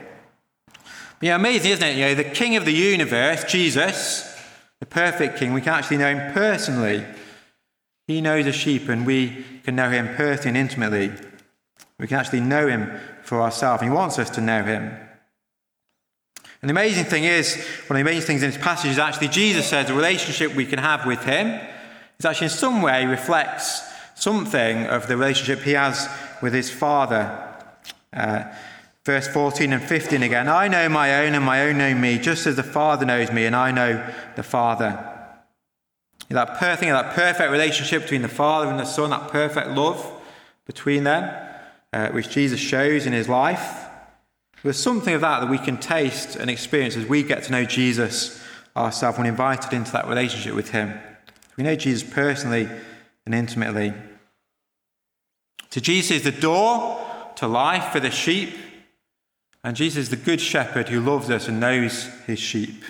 But 0.73 1.27
yeah, 1.27 1.35
amazing, 1.35 1.71
isn't 1.71 1.85
it? 1.87 1.97
You 1.97 2.05
know, 2.05 2.15
the 2.15 2.23
king 2.23 2.55
of 2.55 2.63
the 2.63 2.73
universe, 2.73 3.43
Jesus, 3.43 4.37
the 4.79 4.85
perfect 4.85 5.37
king, 5.37 5.53
we 5.53 5.61
can 5.61 5.73
actually 5.73 5.97
know 5.97 6.15
him 6.15 6.33
personally. 6.33 7.03
He 8.09 8.21
knows 8.21 8.47
a 8.47 8.51
sheep, 8.51 8.89
and 8.89 9.05
we 9.05 9.45
can 9.63 9.75
know 9.75 9.91
him 9.91 10.07
personally 10.15 10.47
and 10.47 10.57
intimately. 10.57 11.11
We 11.99 12.07
can 12.07 12.17
actually 12.17 12.39
know 12.39 12.67
him 12.67 12.99
for 13.21 13.39
ourselves. 13.39 13.83
He 13.83 13.89
wants 13.91 14.17
us 14.17 14.31
to 14.31 14.41
know 14.41 14.63
him. 14.63 14.97
And 16.59 16.69
the 16.69 16.71
amazing 16.71 17.05
thing 17.05 17.25
is, 17.25 17.55
one 17.85 17.99
of 17.99 18.03
the 18.03 18.11
amazing 18.11 18.25
things 18.25 18.41
in 18.41 18.49
this 18.49 18.59
passage 18.59 18.89
is 18.89 18.97
actually 18.97 19.27
Jesus 19.27 19.67
says 19.67 19.85
the 19.85 19.93
relationship 19.93 20.55
we 20.55 20.65
can 20.65 20.79
have 20.79 21.05
with 21.05 21.23
him 21.23 21.61
is 22.17 22.25
actually 22.25 22.45
in 22.45 22.49
some 22.49 22.81
way 22.81 23.05
reflects 23.05 23.83
something 24.15 24.87
of 24.87 25.05
the 25.05 25.15
relationship 25.15 25.59
he 25.59 25.73
has 25.73 26.09
with 26.41 26.55
his 26.55 26.71
Father. 26.71 27.47
Uh, 28.11 28.45
verse 29.05 29.27
14 29.27 29.71
and 29.71 29.83
15 29.83 30.23
again 30.23 30.47
I 30.47 30.67
know 30.67 30.89
my 30.89 31.27
own, 31.27 31.35
and 31.35 31.45
my 31.45 31.61
own 31.61 31.77
know 31.77 31.93
me, 31.93 32.17
just 32.17 32.47
as 32.47 32.55
the 32.55 32.63
Father 32.63 33.05
knows 33.05 33.31
me, 33.31 33.45
and 33.45 33.55
I 33.55 33.69
know 33.69 34.03
the 34.35 34.41
Father. 34.41 35.08
That 36.29 36.57
perfect, 36.57 36.91
that 36.91 37.15
perfect 37.15 37.51
relationship 37.51 38.03
between 38.03 38.21
the 38.21 38.27
Father 38.27 38.69
and 38.69 38.79
the 38.79 38.85
Son, 38.85 39.09
that 39.09 39.29
perfect 39.29 39.69
love 39.69 40.11
between 40.67 41.03
them, 41.03 41.35
uh, 41.91 42.09
which 42.09 42.29
Jesus 42.29 42.59
shows 42.59 43.07
in 43.07 43.13
his 43.13 43.27
life. 43.27 43.85
There's 44.63 44.77
something 44.77 45.13
of 45.15 45.21
that 45.21 45.39
that 45.39 45.49
we 45.49 45.57
can 45.57 45.77
taste 45.77 46.35
and 46.35 46.49
experience 46.49 46.95
as 46.95 47.07
we 47.07 47.23
get 47.23 47.43
to 47.45 47.51
know 47.51 47.65
Jesus 47.65 48.43
ourselves 48.77 49.17
when 49.17 49.25
invited 49.25 49.73
into 49.73 49.91
that 49.93 50.07
relationship 50.07 50.53
with 50.53 50.69
him. 50.69 50.99
We 51.57 51.63
know 51.63 51.75
Jesus 51.75 52.07
personally 52.07 52.69
and 53.25 53.33
intimately. 53.33 53.93
So 55.71 55.81
Jesus 55.81 56.17
is 56.17 56.23
the 56.23 56.31
door 56.31 57.05
to 57.37 57.47
life 57.47 57.91
for 57.91 57.99
the 57.99 58.11
sheep, 58.11 58.55
and 59.63 59.75
Jesus 59.75 60.03
is 60.03 60.09
the 60.09 60.15
good 60.15 60.41
shepherd 60.41 60.89
who 60.89 60.99
loves 60.99 61.29
us 61.29 61.47
and 61.47 61.59
knows 61.59 62.05
his 62.27 62.39
sheep. 62.39 62.83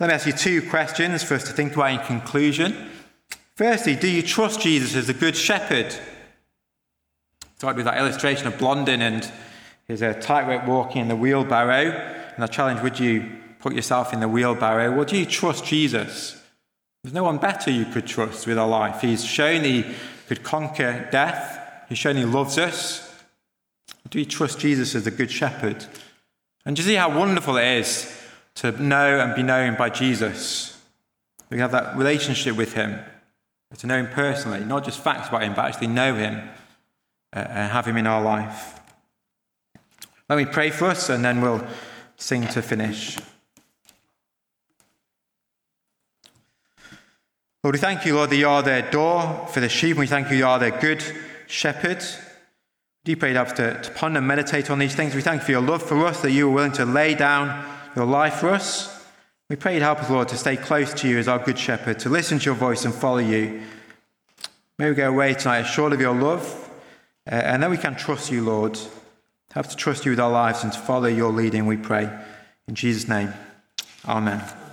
Let 0.00 0.08
me 0.08 0.14
ask 0.14 0.26
you 0.26 0.32
two 0.32 0.68
questions 0.70 1.22
for 1.22 1.34
us 1.34 1.44
to 1.44 1.52
think 1.52 1.74
about 1.74 1.92
in 1.92 1.98
conclusion. 2.00 2.90
Firstly, 3.54 3.94
do 3.94 4.08
you 4.08 4.22
trust 4.22 4.60
Jesus 4.60 4.96
as 4.96 5.06
the 5.06 5.14
good 5.14 5.36
shepherd? 5.36 5.94
So 7.58 7.68
I'd 7.68 7.76
be 7.76 7.84
that 7.84 7.98
illustration 7.98 8.48
of 8.48 8.58
Blondin 8.58 9.00
and 9.00 9.30
his 9.86 10.02
uh, 10.02 10.14
tightrope 10.14 10.66
walking 10.66 11.02
in 11.02 11.06
the 11.06 11.14
wheelbarrow. 11.14 11.92
And 12.34 12.42
I 12.42 12.48
challenge, 12.48 12.80
would 12.80 12.98
you 12.98 13.30
put 13.60 13.74
yourself 13.74 14.12
in 14.12 14.18
the 14.18 14.26
wheelbarrow? 14.26 14.92
Well, 14.92 15.04
do 15.04 15.16
you 15.16 15.26
trust 15.26 15.64
Jesus? 15.64 16.42
There's 17.04 17.14
no 17.14 17.22
one 17.22 17.38
better 17.38 17.70
you 17.70 17.84
could 17.84 18.08
trust 18.08 18.48
with 18.48 18.58
our 18.58 18.66
life. 18.66 19.00
He's 19.00 19.24
shown 19.24 19.62
he 19.62 19.94
could 20.26 20.42
conquer 20.42 21.08
death. 21.12 21.86
He's 21.88 21.98
shown 21.98 22.16
he 22.16 22.24
loves 22.24 22.58
us. 22.58 23.14
Do 24.10 24.18
you 24.18 24.24
trust 24.24 24.58
Jesus 24.58 24.96
as 24.96 25.04
the 25.04 25.12
good 25.12 25.30
shepherd? 25.30 25.86
And 26.66 26.74
do 26.74 26.82
you 26.82 26.88
see 26.88 26.94
how 26.96 27.16
wonderful 27.16 27.58
it 27.58 27.78
is 27.78 28.23
to 28.56 28.70
know 28.82 29.18
and 29.20 29.34
be 29.34 29.42
known 29.42 29.76
by 29.76 29.90
Jesus? 29.90 30.80
We 31.50 31.58
have 31.58 31.72
that 31.72 31.96
relationship 31.96 32.56
with 32.56 32.72
him, 32.72 32.98
to 33.78 33.86
know 33.86 33.98
him 33.98 34.08
personally, 34.08 34.64
not 34.64 34.84
just 34.84 35.00
facts 35.00 35.28
about 35.28 35.42
him, 35.42 35.54
but 35.54 35.64
actually 35.64 35.88
know 35.88 36.14
him 36.14 36.48
uh, 37.32 37.38
and 37.38 37.72
have 37.72 37.86
him 37.86 37.96
in 37.96 38.06
our 38.06 38.22
life. 38.22 38.80
Let 40.28 40.36
me 40.36 40.46
pray 40.46 40.70
for 40.70 40.86
us 40.86 41.08
and 41.10 41.24
then 41.24 41.40
we'll 41.40 41.66
sing 42.16 42.46
to 42.48 42.62
finish. 42.62 43.18
Lord, 47.62 47.74
we 47.74 47.78
thank 47.78 48.04
you, 48.04 48.14
Lord, 48.14 48.30
that 48.30 48.36
you 48.36 48.48
are 48.48 48.62
their 48.62 48.90
door 48.90 49.48
for 49.50 49.60
the 49.60 49.68
sheep. 49.68 49.96
We 49.96 50.06
thank 50.06 50.30
you, 50.30 50.36
you 50.36 50.46
are 50.46 50.58
their 50.58 50.78
good 50.78 51.02
shepherd. 51.46 52.04
Do 53.04 53.16
pray 53.16 53.32
to, 53.32 53.80
to 53.82 53.90
ponder 53.94 54.18
and 54.18 54.26
meditate 54.26 54.70
on 54.70 54.78
these 54.78 54.94
things. 54.94 55.14
We 55.14 55.22
thank 55.22 55.42
you 55.42 55.44
for 55.46 55.50
your 55.52 55.60
love 55.60 55.82
for 55.82 56.04
us, 56.06 56.22
that 56.22 56.30
you 56.30 56.48
are 56.48 56.52
willing 56.52 56.72
to 56.72 56.84
lay 56.84 57.14
down 57.14 57.64
your 57.96 58.06
life 58.06 58.34
for 58.34 58.50
us. 58.50 58.90
We 59.48 59.56
pray 59.56 59.74
you'd 59.74 59.82
help 59.82 60.00
us, 60.00 60.10
Lord, 60.10 60.28
to 60.28 60.36
stay 60.36 60.56
close 60.56 60.92
to 60.94 61.08
you 61.08 61.18
as 61.18 61.28
our 61.28 61.38
good 61.38 61.58
shepherd, 61.58 61.98
to 62.00 62.08
listen 62.08 62.38
to 62.38 62.44
your 62.46 62.54
voice 62.54 62.84
and 62.84 62.94
follow 62.94 63.18
you. 63.18 63.62
May 64.78 64.88
we 64.88 64.94
go 64.94 65.08
away 65.08 65.34
tonight 65.34 65.60
assured 65.60 65.92
of 65.92 66.00
your 66.00 66.14
love, 66.14 66.42
uh, 67.30 67.34
and 67.34 67.62
then 67.62 67.70
we 67.70 67.78
can 67.78 67.94
trust 67.94 68.32
you, 68.32 68.42
Lord. 68.42 68.78
Help 69.52 69.68
to 69.68 69.76
trust 69.76 70.04
you 70.04 70.12
with 70.12 70.20
our 70.20 70.32
lives 70.32 70.64
and 70.64 70.72
to 70.72 70.78
follow 70.78 71.06
your 71.06 71.30
leading, 71.30 71.66
we 71.66 71.76
pray. 71.76 72.10
In 72.66 72.74
Jesus' 72.74 73.08
name, 73.08 73.32
amen. 74.06 74.63